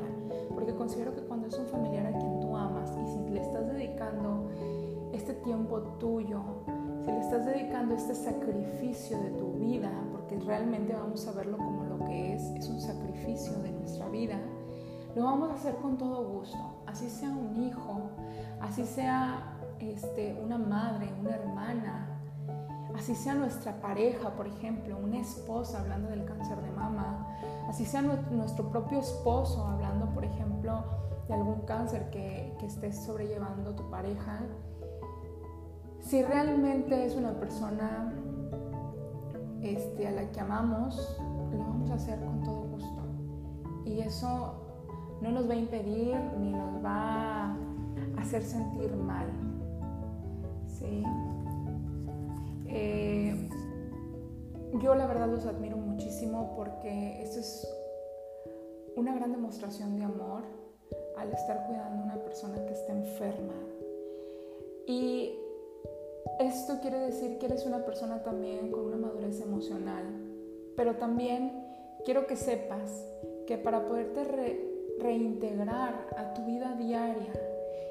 porque 0.52 0.74
considero 0.74 1.14
que 1.14 1.22
cuando 1.22 1.46
es 1.46 1.58
un 1.58 1.66
familiar 1.66 2.06
a 2.06 2.18
quien 2.18 2.40
tú 2.40 2.56
amas 2.56 2.90
y 3.00 3.06
si 3.06 3.30
le 3.30 3.40
estás 3.40 3.68
dedicando 3.68 4.48
este 5.12 5.34
tiempo 5.34 5.80
tuyo, 5.98 6.42
si 7.04 7.12
le 7.12 7.20
estás 7.20 7.46
dedicando 7.46 7.94
este 7.94 8.14
sacrificio 8.14 9.18
de 9.20 9.30
tu 9.30 9.52
vida, 9.52 9.92
porque 10.10 10.38
realmente 10.40 10.92
vamos 10.92 11.26
a 11.28 11.32
verlo 11.32 11.56
como 11.56 11.84
lo 11.84 12.04
que 12.06 12.34
es, 12.34 12.42
es 12.56 12.68
un 12.68 12.80
sacrificio 12.80 13.56
de 13.62 13.70
nuestra 13.70 14.08
vida, 14.08 14.40
lo 15.14 15.24
vamos 15.24 15.50
a 15.50 15.54
hacer 15.54 15.76
con 15.76 15.98
todo 15.98 16.24
gusto, 16.24 16.58
así 16.86 17.08
sea 17.08 17.30
un 17.30 17.62
hijo, 17.62 18.10
así 18.60 18.84
sea 18.84 19.56
este, 19.78 20.40
una 20.42 20.58
madre, 20.58 21.12
una 21.20 21.30
hermana, 21.30 22.20
así 22.94 23.14
sea 23.14 23.34
nuestra 23.34 23.80
pareja, 23.80 24.30
por 24.30 24.46
ejemplo, 24.46 24.98
una 24.98 25.18
esposa 25.18 25.80
hablando 25.80 26.10
del 26.10 26.24
cáncer 26.24 26.60
de 26.62 26.70
mama, 26.70 27.26
así 27.68 27.84
sea 27.84 28.02
nuestro 28.02 28.70
propio 28.70 29.00
esposo 29.00 29.66
hablando, 29.66 30.06
por 30.10 30.24
ejemplo, 30.24 30.84
de 31.28 31.34
algún 31.34 31.60
cáncer 31.62 32.10
que, 32.10 32.54
que 32.58 32.66
estés 32.66 32.96
sobrellevando 33.04 33.74
tu 33.74 33.88
pareja, 33.90 34.40
si 36.00 36.22
realmente 36.22 37.04
es 37.04 37.14
una 37.14 37.32
persona 37.38 38.12
este, 39.62 40.08
a 40.08 40.10
la 40.10 40.30
que 40.30 40.40
amamos, 40.40 41.16
lo 41.52 41.58
vamos 41.58 41.90
a 41.90 41.94
hacer 41.94 42.18
con 42.18 42.42
todo 42.42 42.62
gusto. 42.62 43.02
Y 43.84 44.00
eso 44.00 44.54
no 45.20 45.30
nos 45.30 45.48
va 45.48 45.54
a 45.54 45.56
impedir 45.56 46.16
ni 46.38 46.50
nos 46.50 46.84
va 46.84 47.52
a 47.52 47.56
hacer 48.20 48.42
sentir 48.42 48.94
mal. 48.94 49.28
¿sí? 50.66 51.04
Eh, 52.68 53.48
yo 54.80 54.94
la 54.94 55.06
verdad 55.06 55.28
los 55.28 55.46
admiro 55.46 55.76
muchísimo 55.76 56.54
porque 56.56 57.22
esto 57.22 57.40
es 57.40 57.68
una 58.96 59.14
gran 59.14 59.32
demostración 59.32 59.96
de 59.96 60.04
amor 60.04 60.42
al 61.16 61.32
estar 61.32 61.66
cuidando 61.66 62.02
a 62.02 62.04
una 62.04 62.22
persona 62.22 62.64
que 62.66 62.72
está 62.72 62.92
enferma. 62.92 63.54
Y 64.86 65.34
esto 66.38 66.80
quiere 66.80 66.98
decir 66.98 67.38
que 67.38 67.46
eres 67.46 67.66
una 67.66 67.84
persona 67.84 68.22
también 68.22 68.70
con 68.70 68.86
una 68.86 68.96
madurez 68.96 69.40
emocional, 69.40 70.04
pero 70.76 70.96
también 70.96 71.64
quiero 72.04 72.26
que 72.26 72.36
sepas 72.36 73.06
que 73.46 73.58
para 73.58 73.86
poderte 73.86 74.24
reintegrar 74.98 76.06
a 76.16 76.34
tu 76.34 76.44
vida 76.44 76.74
diaria 76.76 77.32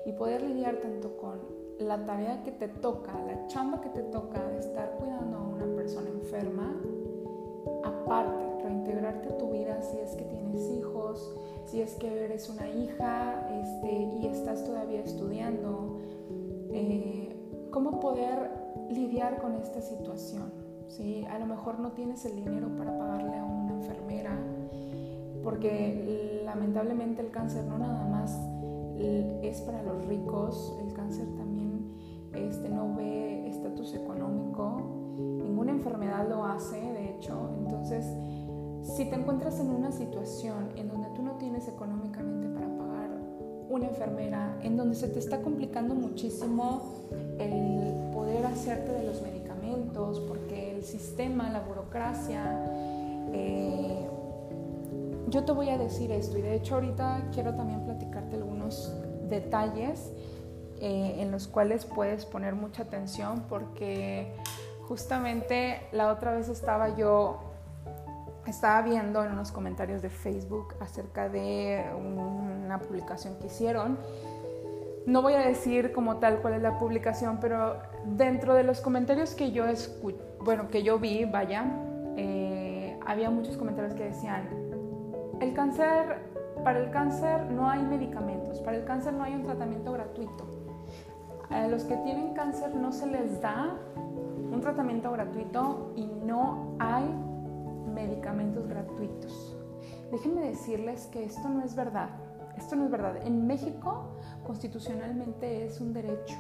y 0.10 0.12
poder 0.14 0.42
lidiar 0.42 0.78
tanto 0.78 1.16
con 1.18 1.40
la 1.78 2.04
tarea 2.04 2.42
que 2.44 2.52
te 2.52 2.68
toca, 2.68 3.14
la 3.28 3.46
chamba 3.46 3.80
que 3.80 3.90
te 3.90 4.02
toca 4.02 4.44
de 4.50 4.58
estar 4.58 4.98
cuidando 4.98 5.38
a 5.38 5.42
una 5.42 5.66
persona 5.76 6.10
enferma, 6.10 6.76
aparte, 7.84 8.64
reintegrarte 8.64 9.30
a 9.30 9.38
tu 9.38 9.52
vida 9.52 9.80
si 9.84 10.00
es 10.00 10.16
que 10.16 10.26
tienes 10.26 10.68
hijos, 10.72 11.36
si 11.66 11.82
es 11.82 11.94
que 11.96 12.26
eres 12.26 12.50
una 12.50 12.68
hija 12.68 13.48
este, 13.62 13.92
y 14.20 14.26
estás 14.26 14.66
todavía 14.66 15.02
estudiando, 15.02 16.00
eh, 16.72 17.36
cómo 17.70 18.00
poder 18.00 18.50
lidiar 18.90 19.40
con 19.40 19.54
esta 19.54 19.80
situación. 19.80 20.52
¿sí? 20.88 21.24
A 21.30 21.38
lo 21.38 21.46
mejor 21.46 21.80
no 21.80 21.92
tienes 21.92 22.26
el 22.26 22.36
dinero 22.36 22.68
para 22.80 22.98
pagarle 22.98 23.38
a 23.38 23.46
una 23.46 23.74
enfermera, 23.74 24.36
porque 25.44 26.42
lamentablemente 26.44 27.22
el 27.22 27.30
cáncer 27.30 27.64
no 27.66 27.78
nada 27.78 28.06
más 28.06 28.49
es 29.00 29.62
para 29.62 29.82
los 29.84 30.06
ricos, 30.06 30.78
el 30.86 30.94
cáncer 30.94 31.26
también 31.38 31.94
este, 32.34 32.70
no 32.70 32.96
ve 32.96 33.48
estatus 33.50 33.94
económico, 33.96 34.82
ninguna 35.18 35.72
enfermedad 35.72 36.28
lo 36.30 36.46
hace, 36.46 36.80
de 36.80 37.12
hecho. 37.12 37.50
Entonces, 37.60 38.06
si 38.84 39.06
te 39.06 39.16
encuentras 39.16 39.60
en 39.60 39.70
una 39.70 39.92
situación 39.92 40.70
en 40.76 40.90
donde 40.90 41.10
tú 41.16 41.24
no 41.24 41.34
tienes 41.34 41.68
económicamente 41.68 42.50
para 42.50 42.68
pagar 42.78 43.10
una 43.70 43.88
enfermera, 43.88 44.58
en 44.64 44.78
donde 44.78 44.96
se 44.96 45.08
te 45.08 45.20
está 45.20 45.42
complicando 45.42 45.96
muchísimo 45.96 46.82
el 47.40 48.12
poder 48.14 48.46
hacerte 48.46 48.92
de 48.92 49.04
los 49.04 49.22
medicamentos, 49.22 50.20
porque 50.22 50.76
el 50.76 50.84
sistema, 50.84 51.50
la 51.50 51.62
burocracia, 51.62 52.66
eh, 53.34 54.08
yo 55.30 55.44
te 55.44 55.52
voy 55.52 55.70
a 55.70 55.78
decir 55.78 56.12
esto 56.12 56.38
y 56.38 56.42
de 56.42 56.56
hecho 56.56 56.76
ahorita 56.76 57.30
quiero 57.32 57.54
también 57.54 57.86
detalles 59.30 60.12
eh, 60.82 61.16
en 61.20 61.32
los 61.32 61.48
cuales 61.48 61.86
puedes 61.86 62.26
poner 62.26 62.56
mucha 62.56 62.84
atención 62.84 63.44
porque 63.50 64.34
justamente 64.88 65.82
la 65.92 66.12
otra 66.12 66.32
vez 66.32 66.50
estaba 66.50 66.96
yo, 66.96 67.40
estaba 68.48 68.82
viendo 68.82 69.24
en 69.24 69.34
unos 69.34 69.52
comentarios 69.52 70.02
de 70.02 70.10
Facebook 70.10 70.76
acerca 70.80 71.30
de 71.30 71.86
una 71.98 72.80
publicación 72.80 73.38
que 73.40 73.48
hicieron. 73.48 74.00
No 75.06 75.22
voy 75.22 75.34
a 75.34 75.40
decir 75.40 75.92
como 75.92 76.18
tal 76.18 76.42
cuál 76.42 76.54
es 76.54 76.62
la 76.62 76.78
publicación, 76.78 77.40
pero 77.40 77.78
dentro 78.06 78.54
de 78.54 78.64
los 78.64 78.80
comentarios 78.82 79.36
que 79.36 79.52
yo 79.52 79.66
bueno, 80.40 80.70
que 80.70 80.84
yo 80.84 80.98
vi, 80.98 81.26
vaya, 81.26 81.66
eh, 82.16 82.98
había 83.06 83.30
muchos 83.30 83.58
comentarios 83.58 83.94
que 83.94 84.06
decían, 84.06 84.48
el 85.42 85.54
cáncer, 85.54 86.29
para 86.64 86.80
el 86.80 86.92
cáncer 86.92 87.50
no 87.52 87.70
hay 87.70 87.82
medicamentos, 87.84 88.60
para 88.62 88.78
el 88.78 88.86
cáncer 88.86 89.14
no 89.14 89.24
hay 89.24 89.36
un 89.36 89.44
tratamiento 89.44 89.92
gratuito. 89.92 90.46
A 91.50 91.68
los 91.68 91.84
que 91.84 91.98
tienen 91.98 92.34
cáncer 92.34 92.76
no 92.76 92.92
se 92.92 93.08
les 93.08 93.42
da 93.42 93.76
un 94.52 94.62
tratamiento 94.62 95.12
gratuito 95.12 95.94
y 95.96 96.06
no 96.06 96.76
hay 96.80 97.06
medicamentos 97.94 98.68
gratuitos. 98.68 99.58
Déjenme 100.12 100.42
decirles 100.42 101.08
que 101.08 101.24
esto 101.24 101.50
no 101.50 101.64
es 101.64 101.76
verdad. 101.76 102.10
Esto 102.58 102.76
no 102.76 102.86
es 102.86 102.92
verdad. 102.92 103.26
En 103.26 103.48
México, 103.48 104.16
constitucionalmente 104.46 105.66
es 105.66 105.80
un 105.80 105.94
derecho 105.94 106.38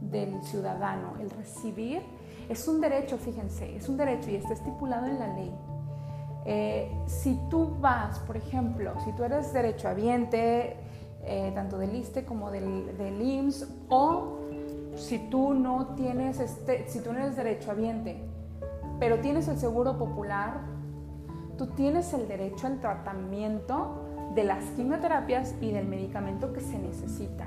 del 0.00 0.42
ciudadano 0.42 1.14
el 1.20 1.30
recibir. 1.30 2.02
Es 2.48 2.66
un 2.66 2.80
derecho, 2.80 3.16
fíjense, 3.16 3.76
es 3.76 3.88
un 3.88 3.96
derecho 3.96 4.30
y 4.30 4.36
está 4.36 4.54
estipulado 4.54 5.06
en 5.06 5.18
la 5.18 5.34
ley. 5.34 5.52
Eh, 6.52 6.90
si 7.06 7.38
tú 7.48 7.76
vas, 7.80 8.18
por 8.18 8.36
ejemplo, 8.36 8.92
si 9.04 9.12
tú 9.12 9.22
eres 9.22 9.52
derechohabiente, 9.52 10.78
eh, 11.22 11.52
tanto 11.54 11.78
del 11.78 11.94
ISTE 11.94 12.24
como 12.24 12.50
del, 12.50 12.98
del 12.98 13.22
IMSS, 13.22 13.68
o 13.88 14.40
si 14.96 15.20
tú 15.30 15.54
no 15.54 15.94
tienes, 15.94 16.40
este, 16.40 16.88
si 16.88 16.98
tú 17.02 17.12
no 17.12 17.20
eres 17.20 17.36
derechohabiente, 17.36 18.20
pero 18.98 19.20
tienes 19.20 19.46
el 19.46 19.58
seguro 19.58 19.96
popular, 19.96 20.62
tú 21.56 21.68
tienes 21.68 22.12
el 22.14 22.26
derecho 22.26 22.66
al 22.66 22.80
tratamiento 22.80 24.32
de 24.34 24.42
las 24.42 24.64
quimioterapias 24.70 25.54
y 25.60 25.70
del 25.70 25.86
medicamento 25.86 26.52
que 26.52 26.62
se 26.62 26.80
necesita. 26.80 27.46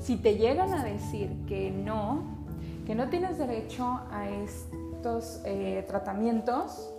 Si 0.00 0.16
te 0.16 0.34
llegan 0.34 0.74
a 0.74 0.82
decir 0.82 1.44
que 1.46 1.70
no, 1.70 2.24
que 2.86 2.96
no 2.96 3.08
tienes 3.08 3.38
derecho 3.38 4.00
a 4.10 4.28
estos 4.28 5.40
eh, 5.44 5.84
tratamientos, 5.86 6.92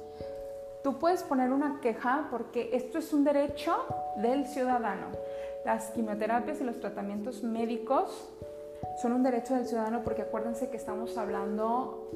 tú 0.83 0.99
puedes 0.99 1.23
poner 1.23 1.51
una 1.51 1.79
queja 1.81 2.27
porque 2.29 2.69
esto 2.73 2.97
es 2.97 3.13
un 3.13 3.23
derecho 3.23 3.73
del 4.17 4.45
ciudadano. 4.45 5.07
Las 5.65 5.91
quimioterapias 5.91 6.59
y 6.59 6.65
los 6.65 6.79
tratamientos 6.79 7.41
médicos 7.41 8.29
son 9.01 9.13
un 9.13 9.23
derecho 9.23 9.55
del 9.55 9.65
ciudadano 9.65 10.01
porque 10.03 10.23
acuérdense 10.23 10.69
que 10.69 10.77
estamos 10.77 11.17
hablando 11.17 12.09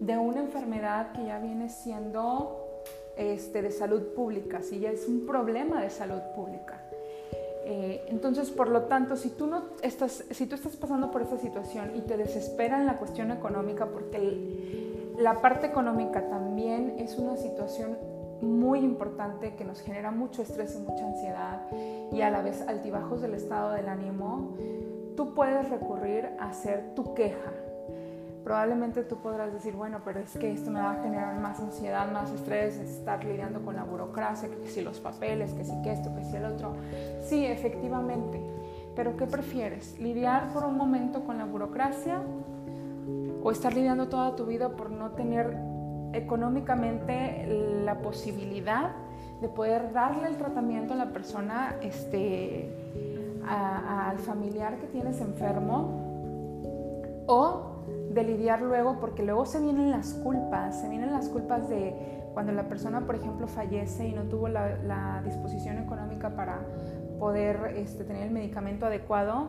de 0.00 0.16
una 0.16 0.40
enfermedad 0.40 1.12
que 1.12 1.26
ya 1.26 1.38
viene 1.38 1.68
siendo 1.68 2.82
este, 3.16 3.62
de 3.62 3.70
salud 3.70 4.14
pública, 4.14 4.62
si 4.62 4.80
ya 4.80 4.90
es 4.90 5.06
un 5.06 5.26
problema 5.26 5.82
de 5.82 5.90
salud 5.90 6.20
pública. 6.34 6.80
Eh, 7.66 8.04
entonces, 8.08 8.50
por 8.50 8.68
lo 8.68 8.82
tanto, 8.82 9.16
si 9.16 9.30
tú, 9.30 9.46
no 9.46 9.62
estás, 9.82 10.24
si 10.30 10.46
tú 10.46 10.54
estás 10.54 10.76
pasando 10.76 11.10
por 11.10 11.22
esta 11.22 11.38
situación 11.38 11.92
y 11.94 12.00
te 12.00 12.16
desespera 12.16 12.78
en 12.78 12.86
la 12.86 12.98
cuestión 12.98 13.30
económica, 13.30 13.86
porque 13.86 15.12
la 15.18 15.40
parte 15.40 15.66
económica 15.66 16.28
también 16.28 16.96
es 16.98 17.16
una 17.18 17.36
situación 17.36 17.96
muy 18.44 18.80
importante 18.80 19.54
que 19.54 19.64
nos 19.64 19.80
genera 19.80 20.10
mucho 20.10 20.42
estrés 20.42 20.76
y 20.76 20.78
mucha 20.78 21.06
ansiedad 21.06 21.62
y 22.12 22.20
a 22.20 22.30
la 22.30 22.42
vez 22.42 22.62
altibajos 22.68 23.20
del 23.20 23.34
estado 23.34 23.72
del 23.72 23.88
ánimo, 23.88 24.56
tú 25.16 25.34
puedes 25.34 25.68
recurrir 25.70 26.28
a 26.38 26.50
hacer 26.50 26.94
tu 26.94 27.14
queja 27.14 27.52
probablemente 28.44 29.02
tú 29.02 29.16
podrás 29.16 29.52
decir, 29.52 29.74
bueno, 29.74 30.02
pero 30.04 30.20
es 30.20 30.36
que 30.36 30.52
esto 30.52 30.70
me 30.70 30.80
va 30.80 30.92
a 30.92 31.02
generar 31.02 31.40
más 31.40 31.58
ansiedad, 31.60 32.12
más 32.12 32.30
estrés, 32.30 32.76
estar 32.76 33.24
lidiando 33.24 33.62
con 33.62 33.74
la 33.74 33.84
burocracia, 33.84 34.50
que 34.50 34.68
si 34.68 34.82
los 34.82 35.00
papeles, 35.00 35.54
que 35.54 35.64
si 35.64 35.72
que 35.82 35.90
esto, 35.90 36.14
que 36.14 36.22
si 36.24 36.36
el 36.36 36.44
otro. 36.44 36.76
Sí, 37.22 37.46
efectivamente, 37.46 38.40
pero 38.94 39.16
¿qué 39.16 39.26
prefieres? 39.26 39.98
¿Lidiar 39.98 40.52
por 40.52 40.64
un 40.64 40.76
momento 40.76 41.24
con 41.24 41.38
la 41.38 41.46
burocracia 41.46 42.20
o 43.42 43.50
estar 43.50 43.74
lidiando 43.74 44.08
toda 44.08 44.36
tu 44.36 44.44
vida 44.44 44.76
por 44.76 44.90
no 44.90 45.12
tener 45.12 45.56
económicamente 46.14 47.46
la 47.84 47.98
posibilidad 47.98 48.92
de 49.40 49.48
poder 49.48 49.92
darle 49.92 50.28
el 50.28 50.36
tratamiento 50.36 50.94
a 50.94 50.96
la 50.96 51.12
persona, 51.12 51.76
este, 51.82 52.74
al 53.46 54.18
familiar 54.18 54.78
que 54.78 54.86
tienes 54.86 55.20
enfermo? 55.20 56.02
O 57.26 57.74
de 58.14 58.22
lidiar 58.22 58.62
luego, 58.62 58.98
porque 59.00 59.22
luego 59.22 59.44
se 59.44 59.60
vienen 59.60 59.90
las 59.90 60.14
culpas, 60.14 60.80
se 60.80 60.88
vienen 60.88 61.12
las 61.12 61.28
culpas 61.28 61.68
de 61.68 61.94
cuando 62.32 62.52
la 62.52 62.68
persona, 62.68 63.06
por 63.06 63.14
ejemplo, 63.14 63.46
fallece 63.46 64.08
y 64.08 64.12
no 64.12 64.24
tuvo 64.24 64.48
la, 64.48 65.20
disposición 65.24 65.78
económica 65.78 66.34
para 66.34 66.60
poder 67.18 67.74
este, 67.76 68.04
tener 68.04 68.24
el 68.24 68.30
medicamento 68.30 68.86
adecuado. 68.86 69.48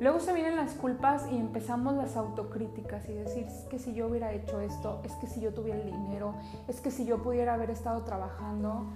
Luego 0.00 0.18
se 0.18 0.32
vienen 0.32 0.56
las 0.56 0.72
culpas 0.72 1.30
y 1.30 1.36
empezamos 1.36 1.94
las 1.94 2.16
autocríticas 2.16 3.08
y 3.08 3.12
decir, 3.12 3.46
es 3.46 3.64
que 3.70 3.78
si 3.78 3.92
yo 3.92 4.08
hubiera 4.08 4.32
hecho 4.32 4.60
esto, 4.60 5.00
es 5.04 5.12
que 5.16 5.26
si 5.26 5.40
yo 5.40 5.52
tuviera 5.52 5.78
el 5.78 5.90
dinero, 5.90 6.34
es 6.68 6.80
que 6.80 6.90
si 6.90 7.04
yo 7.04 7.22
pudiera 7.22 7.54
haber 7.54 7.70
estado 7.70 8.02
trabajando. 8.02 8.86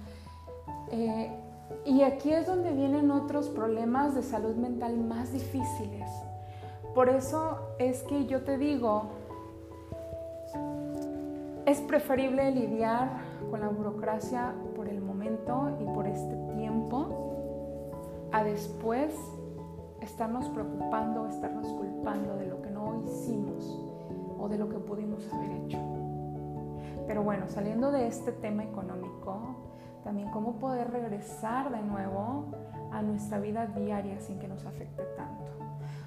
Eh, 0.91 1.31
y 1.85 2.01
aquí 2.01 2.31
es 2.31 2.47
donde 2.47 2.71
vienen 2.71 3.11
otros 3.11 3.49
problemas 3.49 4.15
de 4.15 4.23
salud 4.23 4.55
mental 4.55 4.97
más 4.97 5.31
difíciles 5.31 6.09
por 6.95 7.09
eso 7.09 7.57
es 7.77 8.03
que 8.03 8.25
yo 8.25 8.43
te 8.43 8.57
digo, 8.57 9.03
es 11.65 11.81
preferible 11.81 12.49
lidiar 12.51 13.09
con 13.51 13.59
la 13.59 13.67
burocracia 13.67 14.53
por 14.77 14.87
el 14.87 15.01
momento 15.01 15.77
y 15.81 15.83
por 15.93 16.07
este 16.07 16.37
tiempo 16.55 18.29
a 18.31 18.45
después 18.45 19.13
estarnos 20.01 20.49
preocupando, 20.49 21.27
estarnos 21.27 21.67
culpando 21.73 22.35
de 22.35 22.47
lo 22.47 22.61
que 22.61 22.69
no 22.69 23.03
hicimos 23.05 23.79
o 24.37 24.47
de 24.49 24.57
lo 24.57 24.69
que 24.69 24.77
pudimos 24.77 25.31
haber 25.33 25.51
hecho. 25.51 25.79
Pero 27.07 27.23
bueno, 27.23 27.47
saliendo 27.47 27.91
de 27.91 28.07
este 28.07 28.31
tema 28.31 28.63
económico, 28.63 29.55
también 30.03 30.29
cómo 30.31 30.59
poder 30.59 30.91
regresar 30.91 31.71
de 31.71 31.81
nuevo 31.81 32.45
a 32.91 33.01
nuestra 33.01 33.39
vida 33.39 33.65
diaria 33.67 34.19
sin 34.19 34.39
que 34.39 34.47
nos 34.47 34.65
afecte 34.65 35.03
tanto. 35.17 35.51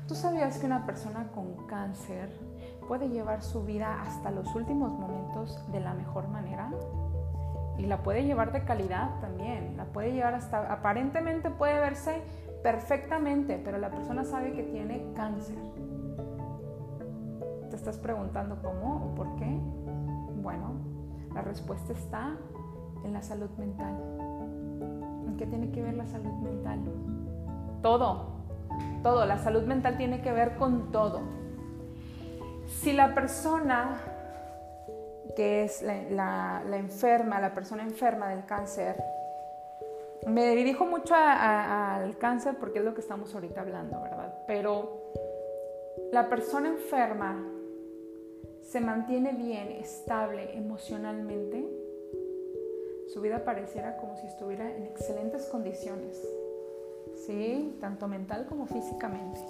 ¿Tú 0.07 0.15
sabías 0.15 0.59
que 0.59 0.67
una 0.67 0.87
persona 0.87 1.29
con 1.35 1.67
cáncer 1.67 2.31
puede 2.87 3.11
llevar 3.11 3.43
su 3.43 3.65
vida 3.65 4.01
hasta 4.03 4.31
los 4.31 4.55
últimos 4.55 4.93
momentos 4.93 5.61
de 5.71 5.81
la 5.81 5.95
mejor 5.95 6.29
manera? 6.29 6.71
Y 7.77 7.87
la 7.87 8.03
puede 8.03 8.25
llevar 8.25 8.53
de 8.53 8.65
calidad 8.65 9.21
también, 9.21 9.77
la 9.77 9.85
puede 9.85 10.13
llevar 10.13 10.35
hasta, 10.35 10.73
aparentemente 10.73 11.51
puede 11.51 11.79
verse 11.79 12.23
perfectamente, 12.63 13.61
pero 13.65 13.79
la 13.79 13.91
persona 13.91 14.25
sabe 14.25 14.53
que 14.53 14.63
tiene 14.65 15.13
cáncer. 15.15 15.57
¿Te 17.71 17.77
estás 17.77 17.99
preguntando 17.99 18.59
cómo 18.63 19.07
o 19.07 19.15
por 19.15 19.37
qué? 19.37 19.59
Bueno, 20.43 20.73
la 21.35 21.43
respuesta 21.43 21.93
está 21.93 22.37
en 23.05 23.13
la 23.13 23.23
salud 23.23 23.51
mental. 23.59 23.95
¿En 25.27 25.37
qué 25.37 25.47
tiene 25.47 25.71
que 25.71 25.83
ver 25.83 25.95
la 25.95 26.07
salud 26.07 26.33
mental? 26.43 26.81
Todo, 27.83 28.27
todo, 29.03 29.25
la 29.27 29.39
salud 29.39 29.65
mental 29.65 29.97
tiene 29.97 30.21
que 30.21 30.33
ver 30.33 30.57
con 30.57 30.91
todo. 30.91 31.21
Si 32.67 32.93
la 32.93 33.15
persona 33.15 33.99
que 35.39 35.63
es 35.63 35.83
la, 35.83 36.63
enferma, 36.73 37.41
la 37.41 37.55
persona 37.55 37.85
enferma 37.85 38.29
del 38.29 38.45
cáncer, 38.45 38.97
me 40.29 40.55
dirijo 40.55 40.87
mucho 40.87 41.15
al 41.17 42.17
cáncer 42.19 42.57
porque 42.59 42.81
es 42.81 42.85
lo 42.85 42.95
que 42.95 43.01
estamos 43.01 43.35
ahorita 43.35 43.61
hablando, 43.61 44.01
¿verdad? 44.03 44.45
Pero 44.47 45.13
la 46.13 46.29
persona 46.29 46.69
enferma 46.69 47.45
se 48.63 48.81
mantiene 48.81 49.33
bien, 49.33 49.69
estable 49.73 50.57
emocionalmente, 50.57 51.67
su 53.09 53.21
vida 53.23 53.45
pareciera 53.45 53.97
como 53.97 54.17
si 54.17 54.27
estuviera 54.27 54.71
en 54.71 54.85
excelentes 54.85 55.47
condiciones. 55.47 56.23
¿sí? 57.27 57.77
Tanto 57.81 58.09
mental 58.09 58.47
como 58.47 58.67
físicamente. 58.67 59.41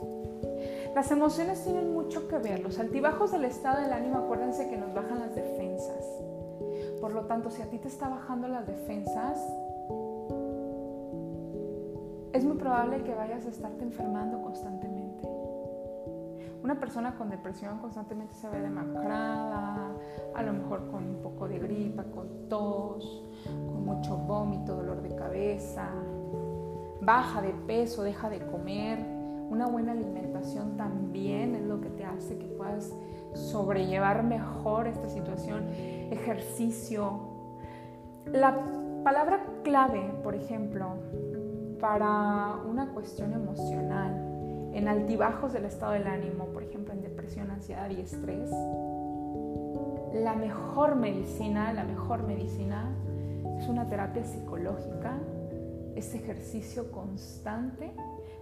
Las 0.94 1.10
emociones 1.10 1.62
tienen 1.64 1.92
mucho 1.92 2.28
que 2.28 2.38
ver. 2.38 2.60
Los 2.60 2.78
altibajos 2.78 3.32
del 3.32 3.44
estado 3.44 3.82
del 3.82 3.92
ánimo, 3.92 4.18
acuérdense 4.18 4.68
que 4.68 4.76
nos 4.76 4.94
bajan 4.94 5.20
las 5.20 5.34
defensas. 5.34 6.04
Por 7.00 7.12
lo 7.12 7.26
tanto, 7.26 7.50
si 7.50 7.62
a 7.62 7.66
ti 7.66 7.78
te 7.78 7.88
está 7.88 8.08
bajando 8.08 8.48
las 8.48 8.66
defensas, 8.66 9.38
es 12.32 12.44
muy 12.44 12.56
probable 12.56 13.02
que 13.02 13.14
vayas 13.14 13.46
a 13.46 13.48
estarte 13.48 13.84
enfermando 13.84 14.42
constantemente. 14.42 15.26
Una 16.62 16.78
persona 16.78 17.14
con 17.14 17.30
depresión 17.30 17.78
constantemente 17.78 18.34
se 18.34 18.48
ve 18.48 18.60
demacrada, 18.60 19.92
a 20.34 20.42
lo 20.42 20.52
mejor 20.52 20.90
con 20.90 21.04
un 21.04 21.22
poco 21.22 21.48
de 21.48 21.58
gripa, 21.58 22.04
con 22.04 22.48
tos, 22.48 23.24
con 23.44 23.84
mucho 23.84 24.16
vómito, 24.16 24.74
dolor 24.74 25.00
de 25.00 25.14
cabeza, 25.14 25.88
baja 27.00 27.40
de 27.40 27.54
peso, 27.66 28.02
deja 28.02 28.28
de 28.28 28.44
comer. 28.46 28.98
Una 29.50 29.66
buena 29.66 29.92
alimentación 29.92 30.76
también 30.76 31.54
es 31.54 31.62
lo 31.62 31.80
que 31.80 31.88
te 31.90 32.04
hace 32.04 32.36
que 32.36 32.46
puedas 32.46 32.92
sobrellevar 33.34 34.24
mejor 34.24 34.88
esta 34.88 35.08
situación. 35.08 35.68
Ejercicio. 36.10 37.20
La 38.26 38.58
palabra 39.04 39.40
clave, 39.62 40.12
por 40.22 40.34
ejemplo, 40.34 40.96
para 41.80 42.56
una 42.68 42.88
cuestión 42.88 43.32
emocional 43.32 44.70
en 44.72 44.88
altibajos 44.88 45.52
del 45.52 45.64
estado 45.64 45.92
del 45.92 46.06
ánimo, 46.06 46.46
por 46.46 46.62
ejemplo 46.62 46.92
en 46.92 47.02
depresión, 47.02 47.50
ansiedad 47.50 47.88
y 47.90 48.00
estrés, 48.00 48.50
la 50.14 50.34
mejor 50.34 50.96
medicina, 50.96 51.72
la 51.72 51.84
mejor 51.84 52.22
medicina 52.22 52.90
es 53.58 53.68
una 53.68 53.86
terapia 53.88 54.24
psicológica, 54.24 55.18
es 55.94 56.14
ejercicio 56.14 56.90
constante. 56.92 57.92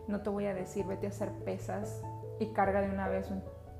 No 0.09 0.20
te 0.20 0.31
voy 0.31 0.46
a 0.46 0.55
decir 0.55 0.87
vete 0.87 1.07
a 1.07 1.11
hacer 1.11 1.31
pesas 1.44 2.03
y 2.38 2.46
carga 2.53 2.81
de 2.83 2.90
una 2.90 3.09
vez 3.09 3.29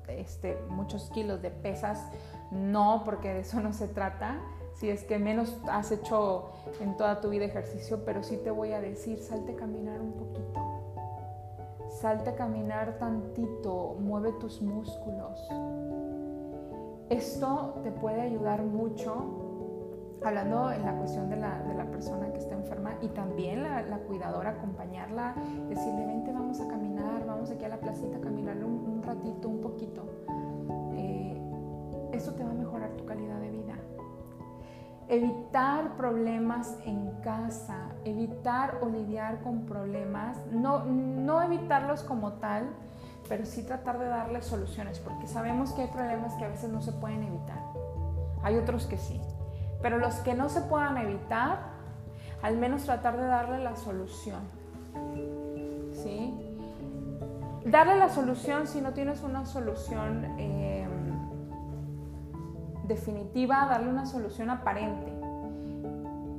este, 0.07 0.57
muchos 0.69 1.09
kilos 1.11 1.41
de 1.41 1.51
pesas, 1.51 2.09
no, 2.51 3.03
porque 3.05 3.33
de 3.33 3.39
eso 3.41 3.59
no 3.61 3.73
se 3.73 3.87
trata. 3.87 4.39
Si 4.77 4.91
es 4.91 5.03
que 5.03 5.17
menos 5.17 5.57
has 5.71 5.91
hecho 5.91 6.51
en 6.79 6.95
toda 6.97 7.19
tu 7.19 7.29
vida 7.29 7.45
ejercicio, 7.45 8.05
pero 8.05 8.21
sí 8.21 8.37
te 8.37 8.51
voy 8.51 8.73
a 8.73 8.79
decir, 8.79 9.17
salte 9.17 9.53
a 9.53 9.55
caminar 9.55 9.99
un 9.99 10.13
poquito. 10.13 10.61
Salte 11.89 12.29
a 12.29 12.35
caminar 12.35 12.99
tantito, 12.99 13.95
mueve 13.99 14.33
tus 14.33 14.61
músculos. 14.61 15.49
Esto 17.09 17.79
te 17.81 17.91
puede 17.91 18.21
ayudar 18.21 18.61
mucho 18.61 19.45
hablando 20.23 20.71
en 20.71 20.85
la 20.85 20.95
cuestión 20.95 21.27
de 21.31 21.37
la, 21.37 21.59
de 21.63 21.73
la, 21.73 21.85
persona 21.85 22.31
que 22.31 22.37
está 22.37 22.53
enferma 22.53 22.97
y 23.01 23.07
también 23.07 23.63
la, 23.63 23.97
cuidadora, 24.07 24.51
acompañarla, 24.51 25.33
decirle, 25.69 26.05
vente, 26.05 26.31
vamos 26.31 26.59
a 26.61 26.67
caminar, 26.67 27.25
vamos 27.25 27.49
aquí 27.49 27.65
a 27.65 27.69
la 27.69 27.79
placita 27.79 28.17
a 28.17 28.21
caminar 28.21 28.57
un, 28.57 28.87
un 28.87 29.01
ratito, 29.01 29.49
un 29.49 29.59
poquito. 29.59 30.03
Eh, 30.93 31.41
esto 32.11 32.33
te 32.33 32.43
va 32.43 32.51
a 32.51 32.53
mejorar 32.53 32.91
tu 32.91 33.05
calidad 33.05 33.39
de 33.39 33.49
vida. 33.49 33.75
Evitar 35.09 35.95
problemas 35.95 36.77
en 36.85 37.11
casa, 37.21 37.89
evitar 38.03 38.79
o 38.81 38.89
lidiar 38.89 39.41
con 39.41 39.65
problemas, 39.65 40.37
no, 40.51 40.83
no 40.85 41.41
evitarlos 41.41 42.03
como 42.03 42.33
tal, 42.33 42.69
pero 43.29 43.45
sí 43.45 43.63
tratar 43.63 43.99
de 43.99 44.05
darles 44.05 44.45
soluciones, 44.45 44.99
porque 44.99 45.27
sabemos 45.27 45.71
que 45.71 45.83
hay 45.83 45.87
problemas 45.87 46.33
que 46.35 46.45
a 46.45 46.49
veces 46.49 46.69
no 46.69 46.81
se 46.81 46.91
pueden 46.91 47.23
evitar. 47.23 47.59
Hay 48.43 48.57
otros 48.57 48.85
que 48.85 48.97
sí. 48.97 49.19
Pero 49.81 49.97
los 49.97 50.15
que 50.15 50.33
no 50.33 50.49
se 50.49 50.61
puedan 50.61 50.97
evitar, 50.97 51.59
al 52.41 52.57
menos 52.57 52.83
tratar 52.83 53.17
de 53.17 53.25
darle 53.25 53.63
la 53.63 53.75
solución. 53.75 54.41
¿Sí? 55.93 56.33
Darle 57.65 57.97
la 57.97 58.09
solución 58.09 58.67
si 58.67 58.81
no 58.81 58.93
tienes 58.93 59.23
una 59.23 59.45
solución 59.45 60.23
em, 60.39 60.76
definitiva, 62.87 63.67
darle 63.69 63.89
una 63.89 64.05
solución 64.05 64.49
aparente. 64.49 65.13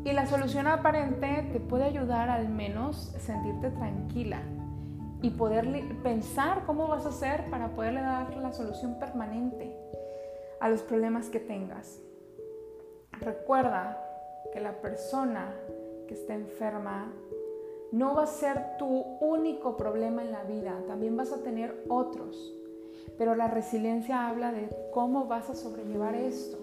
Y 0.05 0.13
la 0.13 0.27
solución 0.27 0.67
aparente 0.67 1.49
te 1.53 1.61
puede 1.61 1.85
ayudar 1.85 2.31
al 2.31 2.49
menos 2.49 3.13
sentirte 3.19 3.71
tranquila 3.71 4.41
y 5.21 5.31
poder 5.31 5.67
pensar 6.03 6.65
cómo 6.65 6.87
vas 6.87 7.05
a 7.05 7.11
hacer 7.11 7.51
para 7.51 7.75
poderle 7.75 8.01
dar 8.01 8.37
la 8.37 8.53
solución 8.53 8.99
permanente 8.99 9.77
a 10.61 10.69
los 10.69 10.83
problemas 10.83 11.29
que 11.29 11.41
tengas. 11.41 12.01
Recuerda 13.21 13.99
que 14.53 14.61
la 14.61 14.81
persona 14.81 15.53
que 16.07 16.15
está 16.15 16.35
enferma 16.35 17.13
no 17.93 18.15
va 18.15 18.25
a 18.25 18.27
ser 18.27 18.77
tu 18.79 18.87
único 19.21 19.77
problema 19.77 20.23
en 20.23 20.33
la 20.33 20.45
vida, 20.45 20.79
también 20.87 21.17
vas 21.17 21.33
a 21.33 21.43
tener 21.43 21.85
otros. 21.89 22.58
Pero 23.19 23.35
la 23.35 23.49
resiliencia 23.49 24.29
habla 24.29 24.53
de 24.53 24.69
cómo 24.93 25.27
vas 25.27 25.51
a 25.51 25.55
sobrellevar 25.55 26.15
esto. 26.15 26.57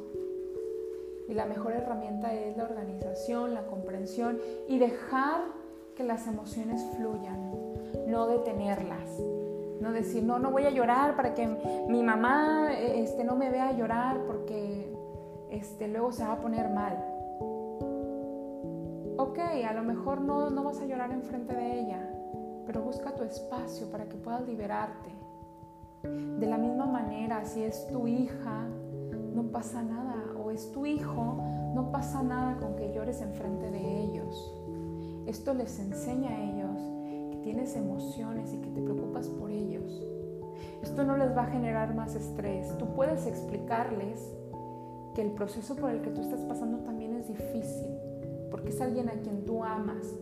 Y 1.28 1.34
la 1.34 1.46
mejor 1.46 1.74
herramienta 1.74 2.34
es 2.34 2.56
la 2.56 2.64
organización, 2.64 3.54
la 3.54 3.66
comprensión 3.66 4.40
y 4.68 4.80
dejar 4.80 5.42
que 5.96 6.04
las 6.04 6.28
emociones 6.28 6.84
fluyan, 6.96 7.52
no 8.08 8.28
detenerlas. 8.28 9.20
No 9.82 9.92
decir, 9.92 10.24
no, 10.24 10.40
no 10.40 10.52
voy 10.52 10.66
a 10.66 10.70
llorar 10.70 11.16
para 11.16 11.34
que 11.34 11.48
mi 11.90 12.02
mamá 12.02 12.70
este, 12.74 13.24
no 13.24 13.36
me 13.36 13.50
vea 13.50 13.72
llorar 13.74 14.22
porque 14.26 14.92
este, 15.50 15.88
luego 15.88 16.12
se 16.12 16.24
va 16.24 16.34
a 16.34 16.40
poner 16.40 16.70
mal. 16.70 16.98
Ok, 19.18 19.40
a 19.40 19.74
lo 19.74 19.84
mejor 19.84 20.22
no, 20.22 20.50
no 20.50 20.64
vas 20.64 20.80
a 20.82 20.86
llorar 20.86 21.12
enfrente 21.12 21.54
de 21.54 21.80
ella, 21.80 22.10
pero 22.66 22.82
busca 22.82 23.16
tu 23.16 23.24
espacio 23.24 23.90
para 23.90 24.06
que 24.06 24.16
puedas 24.16 24.46
liberarte. 24.48 25.15
De 26.40 26.48
la 26.48 26.58
misma 26.58 26.86
manera, 26.86 27.46
si 27.46 27.64
es 27.64 27.88
tu 27.88 28.08
hija, 28.08 28.68
no 29.34 29.44
pasa 29.52 29.84
nada, 29.84 30.24
o 30.38 30.52
es 30.52 30.72
tu 30.72 30.86
hijo, 30.86 31.38
no 31.74 31.92
pasa 31.92 32.24
nada 32.24 32.58
con 32.58 32.76
que 32.76 32.94
llores 32.94 33.22
enfrente 33.22 33.70
de 33.72 34.04
ellos. 34.04 34.54
Esto 35.26 35.54
les 35.54 35.80
enseña 35.80 36.30
a 36.30 36.44
ellos 36.44 36.80
que 37.32 37.38
tienes 37.44 37.76
emociones 37.76 38.54
y 38.54 38.58
que 38.58 38.70
te 38.70 38.82
preocupas 38.82 39.28
por 39.28 39.50
ellos. 39.52 40.04
Esto 40.82 41.04
no 41.04 41.18
les 41.18 41.36
va 41.36 41.44
a 41.44 41.48
generar 41.48 41.96
más 41.96 42.16
estrés. 42.16 42.78
Tú 42.78 42.86
puedes 42.96 43.26
explicarles 43.26 44.32
que 45.16 45.22
el 45.22 45.32
proceso 45.32 45.76
por 45.76 45.90
el 45.90 46.02
que 46.02 46.12
tú 46.12 46.22
estás 46.22 46.42
pasando 46.42 46.80
también 46.80 47.16
es 47.16 47.28
difícil, 47.28 47.88
porque 48.52 48.70
es 48.70 48.82
alguien 48.82 49.10
a 49.10 49.14
quien 49.14 49.46
tú 49.46 49.64
amas, 49.64 50.14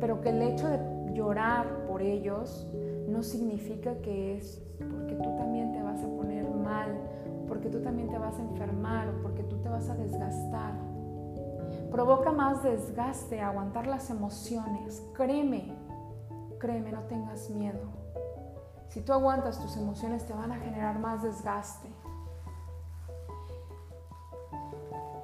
pero 0.00 0.20
que 0.20 0.30
el 0.30 0.42
hecho 0.42 0.68
de 0.68 0.78
llorar 1.14 1.86
por 1.86 2.02
ellos 2.02 2.66
no 3.08 3.22
significa 3.22 3.94
que 4.02 4.36
es 4.36 4.62
porque 4.78 5.14
tú 5.14 5.36
también 5.36 5.72
te 5.72 5.82
vas 5.82 6.02
a 6.02 6.06
poner 6.06 6.48
mal, 6.50 6.98
porque 7.48 7.68
tú 7.68 7.80
también 7.80 8.08
te 8.08 8.18
vas 8.18 8.38
a 8.38 8.42
enfermar 8.42 9.12
porque 9.22 9.42
tú 9.44 9.56
te 9.58 9.68
vas 9.68 9.88
a 9.88 9.94
desgastar. 9.94 10.74
Provoca 11.90 12.32
más 12.32 12.62
desgaste 12.62 13.40
aguantar 13.40 13.86
las 13.86 14.10
emociones. 14.10 15.02
Créeme, 15.14 15.76
créeme, 16.58 16.92
no 16.92 17.02
tengas 17.02 17.50
miedo. 17.50 17.80
Si 18.88 19.00
tú 19.00 19.12
aguantas 19.12 19.58
tus 19.58 19.76
emociones 19.76 20.24
te 20.26 20.32
van 20.32 20.52
a 20.52 20.56
generar 20.56 20.98
más 20.98 21.22
desgaste. 21.22 21.88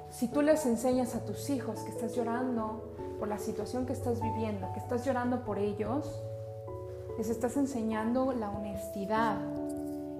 Si 0.09 0.27
tú 0.27 0.41
les 0.41 0.65
enseñas 0.65 1.15
a 1.15 1.23
tus 1.23 1.49
hijos 1.49 1.79
que 1.81 1.91
estás 1.91 2.15
llorando 2.15 2.95
por 3.19 3.27
la 3.27 3.37
situación 3.37 3.85
que 3.85 3.93
estás 3.93 4.21
viviendo, 4.21 4.71
que 4.73 4.79
estás 4.79 5.05
llorando 5.05 5.45
por 5.45 5.59
ellos, 5.59 6.21
les 7.19 7.29
estás 7.29 7.57
enseñando 7.57 8.31
la 8.31 8.49
honestidad 8.49 9.35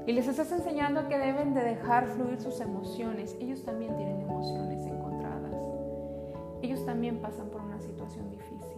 y 0.05 0.11
les 0.11 0.27
estás 0.27 0.51
enseñando 0.51 1.07
que 1.07 1.17
deben 1.17 1.53
de 1.53 1.61
dejar 1.61 2.07
fluir 2.07 2.41
sus 2.41 2.59
emociones. 2.59 3.37
Ellos 3.39 3.63
también 3.63 3.95
tienen 3.95 4.19
emociones 4.19 4.85
encontradas. 4.85 5.55
Ellos 6.61 6.85
también 6.85 7.21
pasan 7.21 7.47
por 7.51 7.61
una 7.61 7.79
situación 7.79 8.29
difícil. 8.29 8.75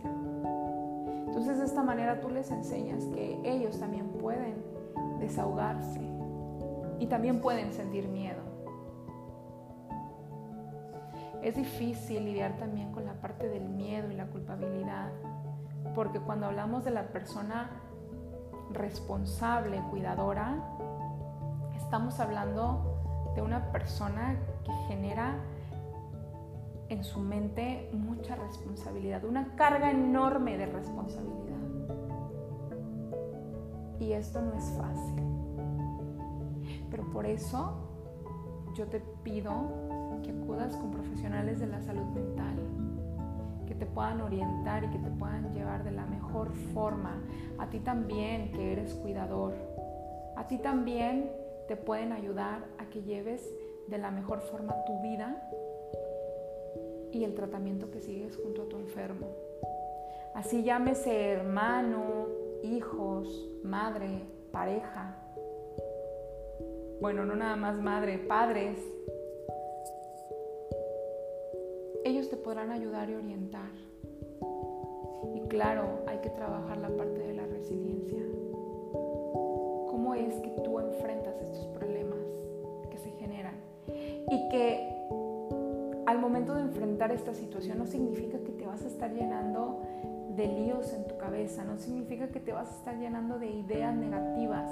Entonces 1.25 1.57
de 1.57 1.65
esta 1.65 1.81
manera 1.81 2.21
tú 2.21 2.29
les 2.29 2.51
enseñas 2.51 3.03
que 3.05 3.41
ellos 3.43 3.79
también 3.79 4.07
pueden 4.09 4.63
desahogarse 5.19 6.01
y 6.99 7.07
también 7.07 7.41
pueden 7.41 7.73
sentir 7.73 8.07
miedo. 8.07 8.43
Es 11.41 11.55
difícil 11.55 12.25
lidiar 12.25 12.55
también 12.57 12.91
con 12.91 13.03
la 13.03 13.13
parte 13.13 13.49
del 13.49 13.67
miedo 13.67 14.11
y 14.11 14.13
la 14.15 14.27
culpabilidad, 14.27 15.09
porque 15.95 16.19
cuando 16.19 16.45
hablamos 16.45 16.83
de 16.83 16.91
la 16.91 17.07
persona 17.07 17.80
responsable, 18.73 19.81
cuidadora, 19.89 20.63
estamos 21.75 22.19
hablando 22.19 23.31
de 23.35 23.41
una 23.41 23.71
persona 23.71 24.37
que 24.63 24.71
genera 24.87 25.35
en 26.89 27.03
su 27.03 27.19
mente 27.19 27.89
mucha 27.93 28.35
responsabilidad, 28.35 29.23
una 29.23 29.55
carga 29.55 29.91
enorme 29.91 30.57
de 30.57 30.65
responsabilidad. 30.65 31.57
Y 33.99 34.13
esto 34.13 34.41
no 34.41 34.53
es 34.53 34.65
fácil. 34.77 35.23
Pero 36.89 37.09
por 37.11 37.25
eso 37.25 37.87
yo 38.75 38.87
te 38.87 38.99
pido 39.23 39.51
que 40.23 40.31
acudas 40.31 40.75
con 40.75 40.91
profesionales 40.91 41.59
de 41.59 41.67
la 41.67 41.81
salud 41.81 42.05
mental, 42.13 42.55
te 43.81 43.87
puedan 43.87 44.21
orientar 44.21 44.83
y 44.83 44.91
que 44.91 44.99
te 44.99 45.09
puedan 45.09 45.51
llevar 45.55 45.83
de 45.83 45.89
la 45.89 46.05
mejor 46.05 46.53
forma. 46.71 47.19
A 47.57 47.67
ti 47.67 47.79
también, 47.79 48.51
que 48.51 48.73
eres 48.73 48.93
cuidador. 48.93 49.55
A 50.35 50.47
ti 50.47 50.59
también 50.59 51.31
te 51.67 51.75
pueden 51.75 52.11
ayudar 52.11 52.63
a 52.77 52.85
que 52.91 53.01
lleves 53.01 53.43
de 53.87 53.97
la 53.97 54.11
mejor 54.11 54.41
forma 54.41 54.85
tu 54.85 55.01
vida 55.01 55.49
y 57.11 57.23
el 57.23 57.33
tratamiento 57.33 57.89
que 57.89 58.01
sigues 58.01 58.37
junto 58.37 58.61
a 58.61 58.69
tu 58.69 58.77
enfermo. 58.77 59.25
Así 60.35 60.61
llámese 60.61 61.31
hermano, 61.31 62.27
hijos, 62.61 63.49
madre, 63.63 64.21
pareja. 64.51 65.15
Bueno, 67.01 67.25
no 67.25 67.35
nada 67.35 67.55
más 67.55 67.81
madre, 67.81 68.19
padres, 68.19 68.77
podrán 72.51 72.71
ayudar 72.71 73.09
y 73.09 73.13
orientar. 73.13 73.71
Y 75.33 75.39
claro, 75.47 76.03
hay 76.05 76.17
que 76.17 76.29
trabajar 76.29 76.79
la 76.79 76.89
parte 76.89 77.19
de 77.19 77.33
la 77.33 77.45
resiliencia. 77.45 78.19
¿Cómo 79.89 80.13
es 80.15 80.33
que 80.35 80.49
tú 80.61 80.77
enfrentas 80.81 81.33
estos 81.41 81.65
problemas 81.67 82.19
que 82.89 82.97
se 82.97 83.09
generan? 83.11 83.55
Y 83.87 84.49
que 84.49 84.85
al 86.05 86.19
momento 86.19 86.53
de 86.53 86.63
enfrentar 86.63 87.13
esta 87.13 87.33
situación 87.33 87.77
no 87.77 87.85
significa 87.85 88.37
que 88.39 88.51
te 88.51 88.65
vas 88.65 88.83
a 88.83 88.87
estar 88.87 89.13
llenando 89.13 89.83
de 90.35 90.47
líos 90.47 90.91
en 90.91 91.07
tu 91.07 91.15
cabeza, 91.17 91.63
no 91.63 91.77
significa 91.77 92.27
que 92.27 92.41
te 92.41 92.51
vas 92.51 92.69
a 92.69 92.75
estar 92.75 92.99
llenando 92.99 93.39
de 93.39 93.49
ideas 93.49 93.95
negativas. 93.95 94.69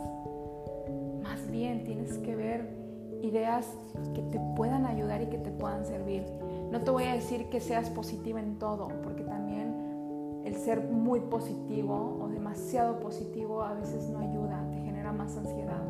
Más 1.24 1.50
bien 1.50 1.86
tienes 1.86 2.18
que 2.18 2.36
ver 2.36 2.79
ideas 3.22 3.68
que 4.14 4.22
te 4.22 4.40
puedan 4.56 4.86
ayudar 4.86 5.22
y 5.22 5.28
que 5.28 5.38
te 5.38 5.52
puedan 5.52 5.86
servir. 5.86 6.24
No 6.72 6.82
te 6.82 6.92
voy 6.92 7.04
a 7.04 7.14
decir 7.14 7.50
que 7.50 7.60
seas 7.60 7.90
positiva 7.90 8.40
en 8.40 8.58
todo, 8.60 8.90
porque 9.04 9.24
también 9.24 10.42
el 10.46 10.56
ser 10.56 10.90
muy 10.90 11.20
positivo 11.20 12.20
o 12.22 12.28
demasiado 12.28 13.00
positivo 13.00 13.62
a 13.64 13.74
veces 13.74 14.10
no 14.10 14.20
ayuda, 14.20 14.66
te 14.72 14.78
genera 14.78 15.12
más 15.12 15.36
ansiedad. 15.38 15.84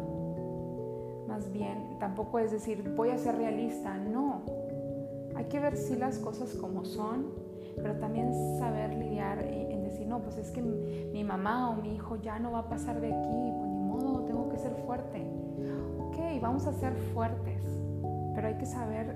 Más 1.28 1.52
bien, 1.52 1.98
tampoco 2.00 2.40
es 2.40 2.52
decir, 2.52 2.94
voy 2.96 3.10
a 3.10 3.18
ser 3.18 3.36
realista, 3.36 3.98
no. 3.98 4.42
Hay 5.36 5.46
que 5.46 5.60
ver 5.60 5.78
si 5.78 5.96
las 5.96 6.18
cosas 6.18 6.54
como 6.56 6.84
son, 6.86 7.28
pero 7.76 7.98
también 7.98 8.34
saber 8.58 8.94
lidiar 8.94 9.44
en 9.44 9.84
decir, 9.84 10.08
no, 10.08 10.20
pues 10.20 10.38
es 10.38 10.52
que 10.52 10.62
mi 10.62 11.24
mamá 11.24 11.70
o 11.70 11.82
mi 11.82 11.96
hijo 11.96 12.18
ya 12.18 12.40
no 12.40 12.52
va 12.52 12.60
a 12.60 12.70
pasar 12.70 13.00
de 13.00 13.08
aquí, 13.08 13.52
pues 13.58 13.70
ni 13.70 13.80
modo, 13.80 14.26
tengo 14.26 14.50
que 14.50 14.58
ser 14.58 14.74
fuerte. 14.86 15.39
Vamos 16.42 16.66
a 16.66 16.74
ser 16.74 16.94
fuertes, 17.14 17.64
pero 18.34 18.48
hay 18.48 18.58
que 18.58 18.66
saber 18.66 19.16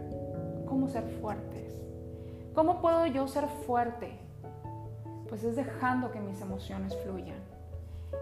cómo 0.67 0.87
ser 0.89 1.03
fuertes. 1.21 1.81
¿Cómo 2.53 2.81
puedo 2.81 3.05
yo 3.07 3.27
ser 3.27 3.47
fuerte? 3.47 4.19
Pues 5.29 5.43
es 5.43 5.55
dejando 5.55 6.11
que 6.11 6.19
mis 6.19 6.41
emociones 6.41 6.95
fluyan. 7.03 7.39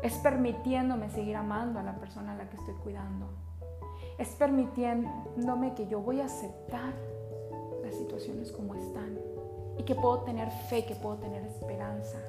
Es 0.04 0.14
permitiéndome 0.20 1.10
seguir 1.10 1.36
amando 1.36 1.80
a 1.80 1.84
la 1.84 1.96
persona 1.98 2.34
a 2.34 2.36
la 2.36 2.50
que 2.50 2.58
estoy 2.58 2.76
cuidando. 2.76 3.28
Es 4.18 4.30
permitiéndome 4.36 5.74
que 5.74 5.88
yo 5.88 6.00
voy 6.00 6.22
a 6.22 6.26
aceptar 6.26 6.94
las 7.84 7.96
situaciones 7.96 8.52
como 8.52 8.76
están 8.76 9.20
y 9.78 9.84
que 9.84 9.96
puedo 9.96 10.20
tener 10.20 10.50
fe, 10.70 10.86
que 10.86 10.96
puedo 10.96 11.18
tener 11.18 11.44
esperanza. 11.44 12.20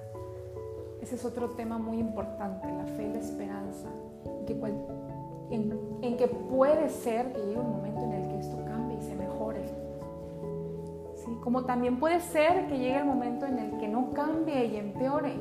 Ese 1.01 1.17
es 1.17 1.25
otro 1.25 1.51
tema 1.51 1.79
muy 1.79 1.99
importante, 1.99 2.67
la 2.73 2.87
fe 2.87 3.05
y 3.05 3.13
la 3.13 3.19
esperanza. 3.19 3.89
Que, 4.47 4.55
en 5.53 6.17
que 6.17 6.29
puede 6.29 6.89
ser 6.89 7.33
que 7.33 7.41
llegue 7.41 7.61
un 7.61 7.71
momento 7.71 8.01
en 8.05 8.13
el 8.13 8.29
que 8.29 8.39
esto 8.39 8.57
cambie 8.65 8.99
y 8.99 9.03
se 9.03 9.15
mejore. 9.15 9.65
¿Sí? 11.17 11.39
Como 11.43 11.65
también 11.65 12.01
puede 12.01 12.21
ser 12.21 12.67
que 12.69 12.79
llegue 12.79 12.99
el 12.99 13.05
momento 13.05 13.47
en 13.47 13.59
el 13.59 13.79
que 13.79 13.89
no 13.89 14.13
cambie 14.13 14.65
y 14.67 14.77
empeore. 14.77 15.35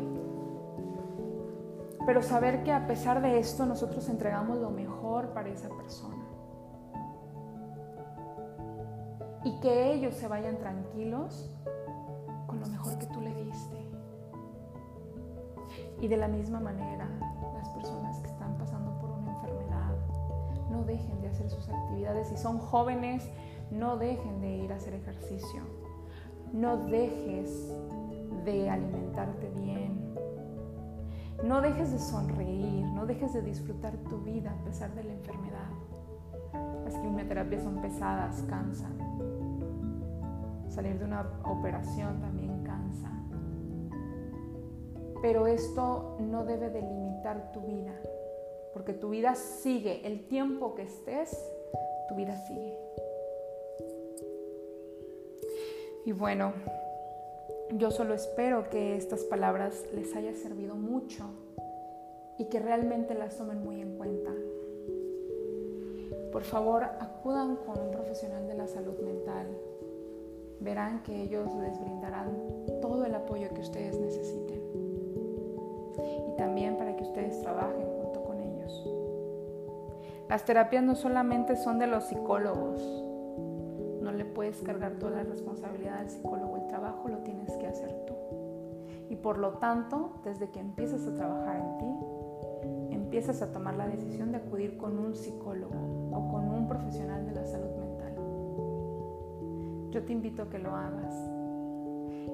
Pero 2.05 2.21
saber 2.21 2.63
que 2.63 2.71
a 2.71 2.87
pesar 2.87 3.21
de 3.21 3.39
esto 3.39 3.65
nosotros 3.65 4.09
entregamos 4.09 4.57
lo 4.57 4.69
mejor 4.69 5.29
para 5.29 5.49
esa 5.49 5.69
persona. 5.69 6.25
Y 9.43 9.59
que 9.59 9.93
ellos 9.93 10.15
se 10.15 10.27
vayan 10.27 10.57
tranquilos 10.57 11.49
con 12.47 12.59
lo 12.59 12.67
mejor 12.67 12.97
que 12.97 13.05
tú 13.07 13.21
le 13.21 13.33
diste. 13.33 13.77
Y 16.01 16.07
de 16.07 16.17
la 16.17 16.27
misma 16.27 16.59
manera, 16.59 17.07
las 17.53 17.69
personas 17.69 18.00
dejen 20.91 21.21
de 21.21 21.29
hacer 21.29 21.49
sus 21.49 21.67
actividades. 21.69 22.27
Si 22.27 22.37
son 22.37 22.57
jóvenes, 22.59 23.27
no 23.71 23.97
dejen 23.97 24.41
de 24.41 24.57
ir 24.57 24.73
a 24.73 24.75
hacer 24.75 24.93
ejercicio. 24.93 25.61
No 26.53 26.77
dejes 26.77 27.73
de 28.45 28.69
alimentarte 28.69 29.49
bien. 29.61 30.11
No 31.43 31.61
dejes 31.61 31.91
de 31.91 31.99
sonreír, 31.99 32.85
no 32.93 33.05
dejes 33.05 33.33
de 33.33 33.41
disfrutar 33.41 33.95
tu 34.09 34.19
vida 34.19 34.51
a 34.51 34.63
pesar 34.65 34.93
de 34.93 35.03
la 35.03 35.13
enfermedad. 35.13 35.69
Las 36.83 36.95
quimioterapias 36.95 37.63
son 37.63 37.81
pesadas, 37.81 38.43
cansan. 38.49 38.97
Salir 40.67 40.99
de 40.99 41.05
una 41.05 41.25
operación 41.45 42.19
también 42.19 42.63
cansa. 42.63 43.09
Pero 45.21 45.47
esto 45.47 46.17
no 46.19 46.45
debe 46.45 46.69
delimitar 46.69 47.51
tu 47.53 47.61
vida, 47.61 47.93
porque 48.73 48.93
tu 48.93 49.09
vida 49.09 49.35
sigue. 49.35 50.05
El 50.05 50.27
tiempo 50.27 50.75
que 50.75 50.83
estés, 50.83 51.29
tu 52.09 52.15
vida 52.15 52.35
sigue. 52.47 52.77
Y 56.05 56.11
bueno, 56.13 56.53
yo 57.73 57.91
solo 57.91 58.13
espero 58.13 58.69
que 58.69 58.95
estas 58.95 59.23
palabras 59.23 59.85
les 59.93 60.15
haya 60.15 60.33
servido 60.33 60.75
mucho 60.75 61.25
y 62.37 62.45
que 62.45 62.59
realmente 62.59 63.13
las 63.13 63.37
tomen 63.37 63.63
muy 63.63 63.81
en 63.81 63.97
cuenta. 63.97 64.31
Por 66.31 66.43
favor, 66.43 66.83
acudan 66.83 67.57
con 67.57 67.79
un 67.79 67.91
profesional 67.91 68.47
de 68.47 68.55
la 68.55 68.67
salud 68.67 68.97
mental 68.99 69.47
verán 70.61 71.01
que 71.03 71.23
ellos 71.23 71.53
les 71.55 71.79
brindarán 71.79 72.37
todo 72.81 73.05
el 73.05 73.15
apoyo 73.15 73.49
que 73.53 73.61
ustedes 73.61 73.99
necesiten. 73.99 74.60
Las 80.31 80.45
terapias 80.45 80.81
no 80.81 80.95
solamente 80.95 81.57
son 81.57 81.77
de 81.77 81.87
los 81.87 82.05
psicólogos. 82.05 82.81
No 84.01 84.13
le 84.13 84.23
puedes 84.23 84.61
cargar 84.61 84.93
toda 84.93 85.17
la 85.17 85.23
responsabilidad 85.23 85.97
al 85.97 86.09
psicólogo. 86.09 86.55
El 86.55 86.67
trabajo 86.67 87.09
lo 87.09 87.17
tienes 87.17 87.51
que 87.57 87.67
hacer 87.67 87.93
tú. 88.07 88.13
Y 89.09 89.17
por 89.17 89.37
lo 89.37 89.57
tanto, 89.57 90.21
desde 90.23 90.49
que 90.49 90.61
empiezas 90.61 91.05
a 91.05 91.13
trabajar 91.13 91.57
en 91.57 91.77
ti, 91.79 92.95
empiezas 92.95 93.41
a 93.41 93.51
tomar 93.51 93.75
la 93.75 93.89
decisión 93.89 94.31
de 94.31 94.37
acudir 94.37 94.77
con 94.77 94.97
un 94.97 95.15
psicólogo 95.15 95.75
o 96.13 96.31
con 96.31 96.47
un 96.47 96.65
profesional 96.65 97.25
de 97.25 97.33
la 97.33 97.45
salud 97.45 97.75
mental 97.75 97.91
yo 99.91 100.01
te 100.05 100.13
invito 100.13 100.43
a 100.43 100.49
que 100.49 100.57
lo 100.57 100.73
hagas. 100.73 101.13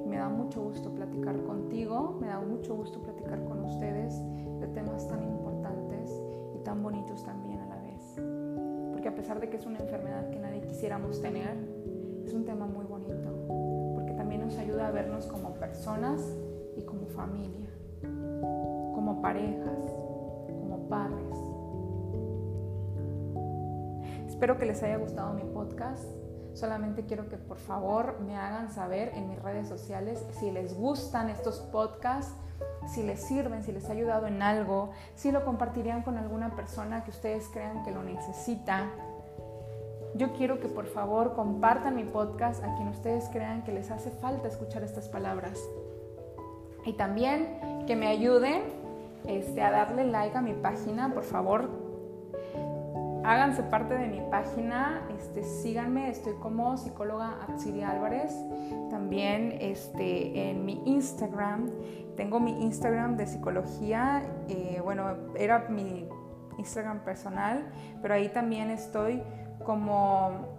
Me 0.05 0.17
da 0.17 0.29
mucho 0.29 0.62
gusto 0.62 0.93
platicar 0.93 1.41
contigo, 1.43 2.15
me 2.21 2.27
da 2.27 2.39
mucho 2.39 2.75
gusto 2.75 3.01
platicar 3.01 3.43
con 3.45 3.65
ustedes 3.65 4.21
de 4.60 4.67
temas 4.67 5.07
tan 5.07 5.23
importantes 5.23 6.21
y 6.53 6.60
tan 6.60 6.83
bonitos 6.83 7.23
también 7.23 7.46
pesar 9.17 9.39
de 9.39 9.49
que 9.49 9.58
es 9.58 9.65
una 9.65 9.80
enfermedad 9.80 10.30
que 10.30 10.38
nadie 10.38 10.62
quisiéramos 10.62 11.19
tener, 11.19 11.58
es 12.23 12.34
un 12.34 12.45
tema 12.45 12.67
muy 12.67 12.86
bonito, 12.86 13.30
porque 13.95 14.13
también 14.13 14.41
nos 14.41 14.56
ayuda 14.60 14.89
a 14.89 14.91
vernos 14.91 15.25
como 15.25 15.56
personas 15.56 16.21
y 16.77 16.84
como 16.84 17.08
familia, 17.08 17.67
como 18.93 19.19
parejas, 19.19 19.80
como 20.60 20.88
padres. 20.88 21.36
Espero 24.27 24.60
que 24.60 24.67
les 24.67 24.84
haya 24.84 24.97
gustado 24.97 25.34
mi 25.34 25.43
podcast. 25.45 26.06
Solamente 26.53 27.06
quiero 27.06 27.27
que 27.27 27.38
por 27.38 27.58
favor 27.58 28.19
me 28.19 28.36
hagan 28.36 28.71
saber 28.71 29.13
en 29.15 29.30
mis 29.30 29.41
redes 29.41 29.67
sociales 29.67 30.23
si 30.39 30.51
les 30.51 30.77
gustan 30.77 31.32
estos 31.32 31.60
podcasts, 31.71 32.36
si 32.88 33.01
les 33.01 33.19
sirven, 33.19 33.63
si 33.63 33.71
les 33.71 33.89
ha 33.89 33.93
ayudado 33.93 34.27
en 34.27 34.43
algo, 34.43 34.91
si 35.15 35.32
lo 35.32 35.43
compartirían 35.43 36.03
con 36.03 36.17
alguna 36.17 36.56
persona 36.56 37.03
que 37.03 37.10
ustedes 37.10 37.49
crean 37.51 37.84
que 37.84 37.91
lo 37.91 38.03
necesita. 38.03 38.91
Yo 40.17 40.34
quiero 40.34 40.60
que 40.60 40.67
por 40.67 40.88
favor 40.88 41.36
compartan 41.36 41.95
mi 41.95 42.03
podcast 42.03 42.63
a 42.63 42.73
quien 42.73 42.88
ustedes 42.88 43.30
crean 43.32 43.63
que 43.63 43.71
les 43.71 43.91
hace 43.91 44.10
falta 44.10 44.47
escuchar 44.47 44.84
estas 44.84 45.08
palabras. 45.08 45.60
Y 46.86 46.93
también 46.93 47.60
que 47.86 47.95
me 47.95 48.08
ayuden 48.08 48.63
este, 49.27 49.62
a 49.62 49.69
darle 49.69 50.06
like 50.06 50.36
a 50.36 50.41
mi 50.41 50.53
página, 50.53 51.13
por 51.13 51.23
favor, 51.23 51.69
háganse 53.23 53.62
parte 53.62 53.93
de 53.93 54.08
mi 54.08 54.21
página, 54.32 55.08
este, 55.15 55.43
síganme, 55.43 56.10
estoy 56.10 56.34
como 56.36 56.77
psicóloga 56.77 57.38
Atsiri 57.47 57.84
Álvarez, 57.84 58.34
también 58.89 59.58
este, 59.60 60.49
en 60.49 60.65
mi 60.65 60.82
Instagram, 60.86 61.69
tengo 62.15 62.39
mi 62.39 62.63
Instagram 62.63 63.17
de 63.17 63.27
psicología, 63.27 64.23
eh, 64.47 64.82
bueno, 64.84 65.15
era 65.36 65.67
mi 65.69 66.08
Instagram 66.58 67.03
personal, 67.03 67.67
pero 68.01 68.15
ahí 68.15 68.30
también 68.30 68.71
estoy 68.71 69.21
como 69.63 70.55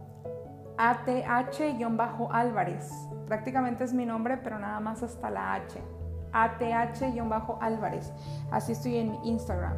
ATH-Álvarez, 0.76 2.90
prácticamente 3.26 3.84
es 3.84 3.92
mi 3.92 4.06
nombre, 4.06 4.38
pero 4.38 4.58
nada 4.58 4.80
más 4.80 5.02
hasta 5.02 5.30
la 5.30 5.54
H, 5.54 5.80
ATH-Álvarez, 6.32 8.12
así 8.50 8.72
estoy 8.72 8.96
en 8.96 9.12
mi 9.12 9.30
Instagram. 9.30 9.76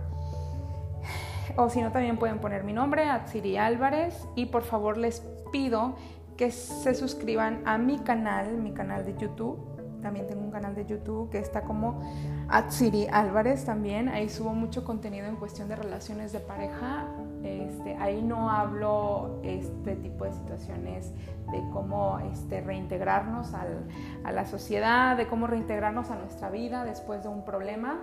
O 1.57 1.69
si 1.69 1.83
no, 1.83 1.91
también 1.91 2.17
pueden 2.17 2.39
poner 2.39 2.65
mi 2.65 2.73
nombre, 2.73 3.09
Atsiri 3.09 3.57
Álvarez. 3.57 4.27
Y 4.35 4.47
por 4.47 4.63
favor 4.63 4.97
les 4.97 5.21
pido 5.53 5.95
que 6.37 6.51
se 6.51 6.95
suscriban 6.95 7.63
a 7.67 7.79
mi 7.79 7.99
canal, 7.99 8.59
mi 8.59 8.73
canal 8.73 9.05
de 9.05 9.17
YouTube. 9.17 9.59
También 10.01 10.27
tengo 10.27 10.43
un 10.43 10.51
canal 10.51 10.75
de 10.75 10.87
YouTube 10.87 11.31
que 11.31 11.39
está 11.39 11.63
como 11.63 12.01
Atsiri 12.49 13.07
Álvarez 13.09 13.65
también. 13.65 14.09
Ahí 14.09 14.29
subo 14.29 14.55
mucho 14.55 14.85
contenido 14.85 15.27
en 15.27 15.37
cuestión 15.37 15.69
de 15.69 15.77
relaciones 15.77 16.33
de 16.33 16.41
pareja. 16.41 17.07
Este, 17.43 17.97
ahí 17.97 18.21
no 18.23 18.51
hablo 18.51 19.41
este 19.43 19.97
tipo 19.97 20.25
de 20.25 20.33
situaciones 20.33 21.13
de 21.51 21.63
cómo 21.73 22.19
este, 22.33 22.61
reintegrarnos 22.61 23.55
a 23.55 24.33
la 24.33 24.47
sociedad, 24.47 25.17
de 25.17 25.27
cómo 25.27 25.47
reintegrarnos 25.47 26.11
a 26.11 26.17
nuestra 26.17 26.51
vida 26.51 26.85
después 26.85 27.23
de 27.23 27.29
un 27.29 27.45
problema. 27.45 28.03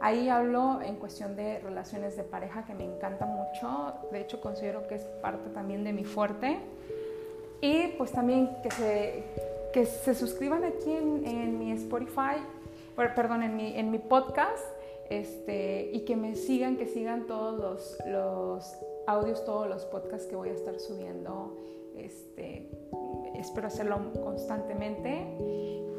Ahí 0.00 0.28
hablo 0.28 0.82
en 0.82 0.96
cuestión 0.96 1.34
de 1.34 1.60
relaciones 1.60 2.16
de 2.16 2.24
pareja 2.24 2.64
que 2.66 2.74
me 2.74 2.84
encanta 2.84 3.24
mucho, 3.24 3.94
de 4.12 4.20
hecho 4.20 4.40
considero 4.40 4.86
que 4.86 4.96
es 4.96 5.02
parte 5.22 5.48
también 5.50 5.82
de 5.82 5.92
mi 5.92 6.04
fuerte. 6.04 6.58
Y 7.60 7.88
pues 7.96 8.12
también 8.12 8.50
que 8.62 8.70
se, 8.70 9.24
que 9.72 9.86
se 9.86 10.14
suscriban 10.14 10.62
aquí 10.64 10.92
en, 10.92 11.58
mi 11.58 11.72
Spotify, 11.72 12.36
perdón, 12.94 13.42
en 13.42 13.56
mi, 13.56 13.78
en 13.78 13.90
mi 13.90 13.98
podcast 13.98 14.62
este, 15.10 15.90
y 15.92 16.00
que 16.00 16.16
me 16.16 16.34
sigan, 16.34 16.76
que 16.76 16.86
sigan 16.86 17.26
todos 17.26 17.98
los, 18.06 18.78
audios, 19.06 19.44
todos 19.44 19.68
los 19.68 19.84
podcasts 19.86 20.26
que 20.26 20.36
voy 20.36 20.48
a 20.48 20.52
estar 20.52 20.78
subiendo. 20.78 21.56
Este, 21.96 22.68
espero 23.34 23.68
hacerlo 23.68 24.12
constantemente 24.22 25.26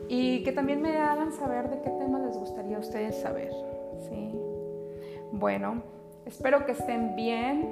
y 0.09 0.43
que 0.43 0.51
también 0.51 0.81
me 0.81 0.97
hagan 0.97 1.31
saber 1.31 1.69
de 1.69 1.81
qué 1.81 1.89
temas 1.89 2.21
les 2.21 2.37
gustaría 2.37 2.77
a 2.77 2.79
ustedes 2.79 3.15
saber. 3.15 3.51
¿sí? 4.09 4.33
Bueno, 5.31 5.83
espero 6.25 6.65
que 6.65 6.73
estén 6.73 7.15
bien 7.15 7.69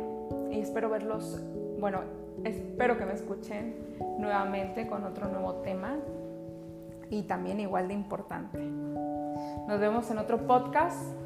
y 0.52 0.60
espero 0.60 0.89
verlos, 0.89 1.41
bueno, 1.80 2.02
espero 2.43 2.98
que 2.98 3.06
me 3.06 3.13
escuchen 3.13 3.76
nuevamente 4.19 4.88
con 4.88 5.04
otro 5.04 5.28
nuevo 5.28 5.56
tema 5.56 5.98
y 7.10 7.24
también 7.24 7.60
igual 7.60 7.88
de 7.88 7.93
importante. 7.93 8.60
Nos 8.60 9.80
vemos 9.80 10.10
en 10.12 10.17
otro 10.17 10.46
podcast. 10.48 11.23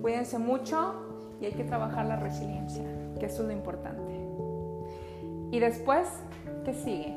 Cuídense 0.00 0.38
mucho 0.38 0.94
y 1.40 1.46
hay 1.46 1.52
que 1.52 1.64
trabajar 1.64 2.06
la 2.06 2.16
resiliencia, 2.16 2.84
que 3.18 3.26
eso 3.26 3.42
es 3.42 3.48
lo 3.48 3.52
importante. 3.52 4.14
Y 5.50 5.60
después, 5.60 6.08
¿qué 6.64 6.74
sigue? 6.74 7.14